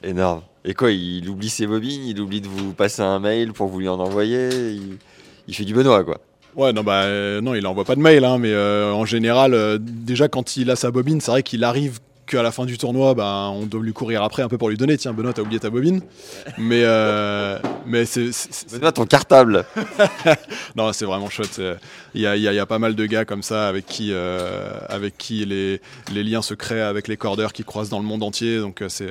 Énorme. 0.03 0.43
Et 0.65 0.75
quoi, 0.75 0.91
il 0.91 1.29
oublie 1.29 1.51
ses 1.51 1.67
bobines, 1.67 2.05
il 2.05 2.21
oublie 2.21 2.41
de 2.41 2.49
vous 2.49 2.73
passer 2.73 3.03
un 3.03 3.19
mail 3.19 3.53
pour 3.53 3.69
vous 3.69 3.81
lui 3.81 3.89
en 3.89 3.99
envoyer. 3.99 4.79
Il, 5.47 5.55
fait 5.55 5.65
du 5.65 5.75
Benoît, 5.75 6.05
quoi. 6.05 6.19
Ouais, 6.57 6.73
non, 6.73 6.83
bah, 6.83 7.07
non, 7.43 7.55
il 7.55 7.67
envoie 7.67 7.85
pas 7.85 7.95
de 7.95 8.01
mail, 8.01 8.25
hein, 8.25 8.39
mais 8.39 8.57
en 8.57 9.05
général, 9.05 9.79
déjà 9.81 10.29
quand 10.29 10.57
il 10.57 10.71
a 10.71 10.77
sa 10.77 10.91
bobine, 10.91 11.21
c'est 11.21 11.31
vrai 11.31 11.43
qu'il 11.43 11.65
arrive 11.65 12.01
qu'à 12.27 12.43
la 12.43 12.53
fin 12.53 12.65
du 12.65 12.77
tournoi, 12.77 13.15
ben, 13.15 13.51
on 13.55 13.67
doit 13.67 13.83
lui 13.83 13.93
courir 13.93 14.23
après 14.23 14.43
un 14.43 14.49
peu 14.49 14.59
pour 14.59 14.69
lui 14.69 14.77
donner. 14.77 14.97
Tiens, 14.97 15.13
Benoît, 15.13 15.33
t'as 15.33 15.43
oublié 15.43 15.61
ta 15.61 15.71
bobine. 15.71 16.03
Mais, 16.59 16.83
euh, 16.85 17.59
mais 17.87 18.05
c'est. 18.05 18.31
Benoît, 18.73 18.93
ton 18.93 19.07
cartable. 19.07 19.65
non, 20.77 20.93
c'est 20.93 21.05
vraiment 21.05 21.31
chouette. 21.31 21.61
Il 22.15 22.21
y 22.21 22.27
a, 22.27 22.37
y 22.37 22.59
a, 22.59 22.67
pas 22.67 22.79
mal 22.79 22.95
de 22.95 23.07
gars 23.07 23.25
comme 23.25 23.43
ça 23.43 23.69
avec 23.69 23.87
qui, 23.87 24.11
euh, 24.13 24.73
avec 24.89 25.17
qui 25.17 25.45
les, 25.45 25.81
les, 26.13 26.25
liens 26.25 26.43
se 26.43 26.55
créent 26.55 26.81
avec 26.81 27.09
les 27.09 27.17
cordeurs 27.17 27.53
qui 27.53 27.65
croisent 27.65 27.91
dans 27.91 28.01
le 28.01 28.05
monde 28.05 28.23
entier. 28.23 28.59
Donc, 28.59 28.83
euh, 28.83 28.89
c'est, 28.89 29.11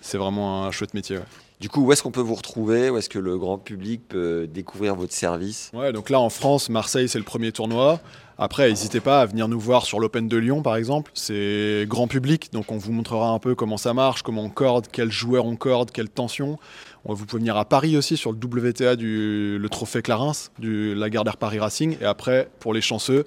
c'est 0.00 0.18
vraiment 0.18 0.66
un 0.66 0.70
chouette 0.70 0.94
métier. 0.94 1.18
Du 1.60 1.68
coup, 1.68 1.82
où 1.82 1.92
est-ce 1.92 2.02
qu'on 2.02 2.10
peut 2.10 2.22
vous 2.22 2.34
retrouver? 2.34 2.88
Où 2.88 2.96
est-ce 2.96 3.10
que 3.10 3.18
le 3.18 3.36
grand 3.36 3.58
public 3.58 4.00
peut 4.08 4.46
découvrir 4.46 4.94
votre 4.94 5.12
service? 5.12 5.70
Ouais, 5.74 5.92
donc 5.92 6.08
là 6.08 6.18
en 6.18 6.30
France, 6.30 6.70
Marseille, 6.70 7.06
c'est 7.06 7.18
le 7.18 7.24
premier 7.24 7.52
tournoi. 7.52 8.00
Après, 8.38 8.70
n'hésitez 8.70 9.00
pas 9.00 9.20
à 9.20 9.26
venir 9.26 9.46
nous 9.46 9.60
voir 9.60 9.84
sur 9.84 10.00
l'Open 10.00 10.26
de 10.26 10.38
Lyon, 10.38 10.62
par 10.62 10.76
exemple. 10.76 11.10
C'est 11.12 11.84
grand 11.86 12.08
public, 12.08 12.50
donc 12.54 12.72
on 12.72 12.78
vous 12.78 12.92
montrera 12.92 13.28
un 13.28 13.38
peu 13.38 13.54
comment 13.54 13.76
ça 13.76 13.92
marche, 13.92 14.22
comment 14.22 14.42
on 14.42 14.48
corde, 14.48 14.86
quels 14.90 15.12
joueurs 15.12 15.44
on 15.44 15.56
corde, 15.56 15.90
quelle 15.90 16.08
tension. 16.08 16.58
Vous 17.04 17.26
pouvez 17.26 17.40
venir 17.40 17.58
à 17.58 17.66
Paris 17.66 17.94
aussi 17.98 18.16
sur 18.16 18.32
le 18.32 18.38
WTA 18.38 18.96
du 18.96 19.58
le 19.58 19.68
trophée 19.68 20.00
Clarins, 20.00 20.32
du 20.58 20.94
Lagardère 20.94 21.36
Paris 21.36 21.58
Racing. 21.58 21.98
Et 22.00 22.06
après, 22.06 22.48
pour 22.60 22.72
les 22.72 22.80
chanceux, 22.80 23.26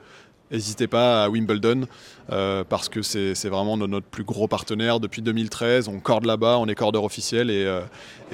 n'hésitez 0.53 0.87
pas 0.87 1.25
à 1.25 1.29
Wimbledon 1.29 1.87
euh, 2.31 2.63
parce 2.67 2.87
que 2.87 3.01
c'est 3.01 3.49
vraiment 3.49 3.75
notre 3.75 4.05
plus 4.05 4.23
gros 4.23 4.47
partenaire 4.47 4.99
depuis 4.99 5.21
2013. 5.21 5.87
On 5.89 5.99
corde 5.99 6.25
là-bas, 6.25 6.57
on 6.59 6.67
est 6.67 6.75
cordeur 6.75 7.03
officiel 7.03 7.49
et, 7.49 7.65
euh, 7.65 7.81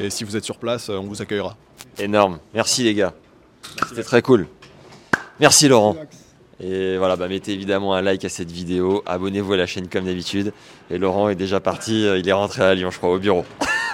si 0.09 0.23
vous 0.23 0.35
êtes 0.35 0.45
sur 0.45 0.57
place, 0.57 0.89
on 0.89 1.07
vous 1.07 1.21
accueillera. 1.21 1.57
Énorme. 1.97 2.39
Merci 2.53 2.83
les 2.83 2.93
gars. 2.93 3.13
C'était 3.87 4.03
très 4.03 4.21
cool. 4.21 4.47
Merci 5.39 5.67
Laurent. 5.67 5.95
Et 6.61 6.97
voilà, 6.97 7.15
bah, 7.15 7.27
mettez 7.27 7.53
évidemment 7.53 7.95
un 7.95 8.01
like 8.01 8.25
à 8.25 8.29
cette 8.29 8.51
vidéo, 8.51 9.01
abonnez-vous 9.05 9.53
à 9.53 9.57
la 9.57 9.65
chaîne 9.65 9.87
comme 9.87 10.05
d'habitude. 10.05 10.51
Et 10.89 10.97
Laurent 10.97 11.29
est 11.29 11.35
déjà 11.35 11.59
parti, 11.59 12.05
euh, 12.05 12.17
il 12.17 12.27
est 12.27 12.33
rentré 12.33 12.63
à 12.63 12.75
Lyon, 12.75 12.91
je 12.91 12.97
crois, 12.97 13.11
au 13.11 13.19
bureau. 13.19 13.45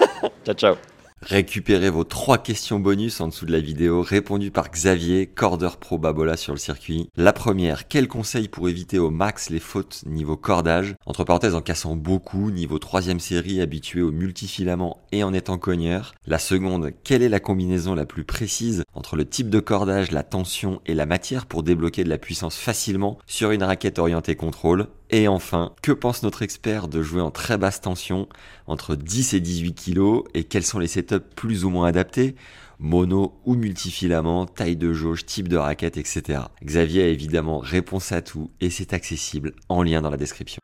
ciao, 0.46 0.56
ciao. 0.56 0.76
Récupérez 1.26 1.90
vos 1.90 2.04
trois 2.04 2.38
questions 2.38 2.80
bonus 2.80 3.20
en 3.20 3.30
dessous 3.30 3.48
de 3.48 3.52
la 3.52 3.60
vidéo 3.60 4.04
répondues 4.04 4.52
par 4.52 4.70
Xavier, 4.70 5.26
cordeur 5.26 5.78
pro 5.78 5.98
Babola 5.98 6.38
sur 6.38 6.54
le 6.54 6.60
circuit. 6.60 7.10
La 7.16 7.34
première, 7.34 7.88
quel 7.88 8.08
conseil 8.08 8.48
pour 8.48 8.70
éviter 8.70 9.00
au 9.00 9.10
max 9.10 9.50
les 9.50 9.60
fautes 9.60 10.04
niveau 10.06 10.38
cordage? 10.38 10.94
Entre 11.08 11.24
parenthèses 11.24 11.56
en 11.56 11.62
cassant 11.62 11.96
beaucoup, 11.96 12.52
niveau 12.52 12.78
troisième 12.78 13.20
série 13.20 13.60
habitué 13.60 14.04
au 14.04 14.12
multifilament 14.12 15.02
et 15.12 15.24
en 15.24 15.34
étant 15.34 15.58
cogneur. 15.58 16.14
La 16.28 16.38
seconde, 16.38 16.92
quelle 17.04 17.24
est 17.24 17.30
la 17.30 17.40
combinaison 17.40 17.96
la 17.96 18.06
plus 18.06 18.24
précise 18.24 18.84
entre 18.94 19.16
le 19.16 19.26
type 19.26 19.50
de 19.50 19.60
cordage, 19.60 20.12
la 20.12 20.24
tension 20.24 20.80
et 20.86 20.94
la 20.94 21.08
matière 21.08 21.48
pour 21.48 21.64
débloquer 21.64 22.04
de 22.04 22.10
la 22.10 22.20
puissance 22.20 22.56
facilement 22.56 23.18
sur 23.26 23.50
une 23.50 23.64
raquette 23.64 23.98
orientée 23.98 24.36
contrôle? 24.36 24.88
Et 25.10 25.28
enfin, 25.28 25.74
que 25.82 25.92
pense 25.92 26.24
notre 26.24 26.42
expert 26.42 26.88
de 26.88 27.02
jouer 27.02 27.22
en 27.22 27.32
très 27.32 27.58
basse 27.58 27.82
tension 27.82 28.28
entre 28.68 28.96
10 28.96 29.34
et 29.34 29.40
18 29.40 29.74
kg 29.74 30.24
et 30.34 30.44
quels 30.44 30.66
sont 30.66 30.80
les 30.80 30.88
setups 30.88 31.20
plus 31.36 31.64
ou 31.66 31.70
moins 31.70 31.88
adaptés? 31.88 32.36
Mono 32.80 33.40
ou 33.46 33.56
multifilament, 33.56 34.48
taille 34.48 34.76
de 34.76 34.92
jauge, 34.92 35.26
type 35.26 35.48
de 35.48 35.58
raquette, 35.58 35.98
etc. 35.98 36.40
Xavier 36.64 37.04
a 37.04 37.08
évidemment 37.08 37.60
réponse 37.60 38.12
à 38.12 38.22
tout 38.22 38.52
et 38.60 38.70
c'est 38.70 38.94
accessible 38.94 39.54
en 39.70 39.84
lien 39.84 40.02
dans 40.02 40.10
la 40.10 40.18
description. 40.18 40.60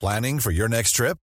Planning 0.00 0.40
for 0.40 0.50
your 0.50 0.68
next 0.68 0.96
trip? 0.96 1.16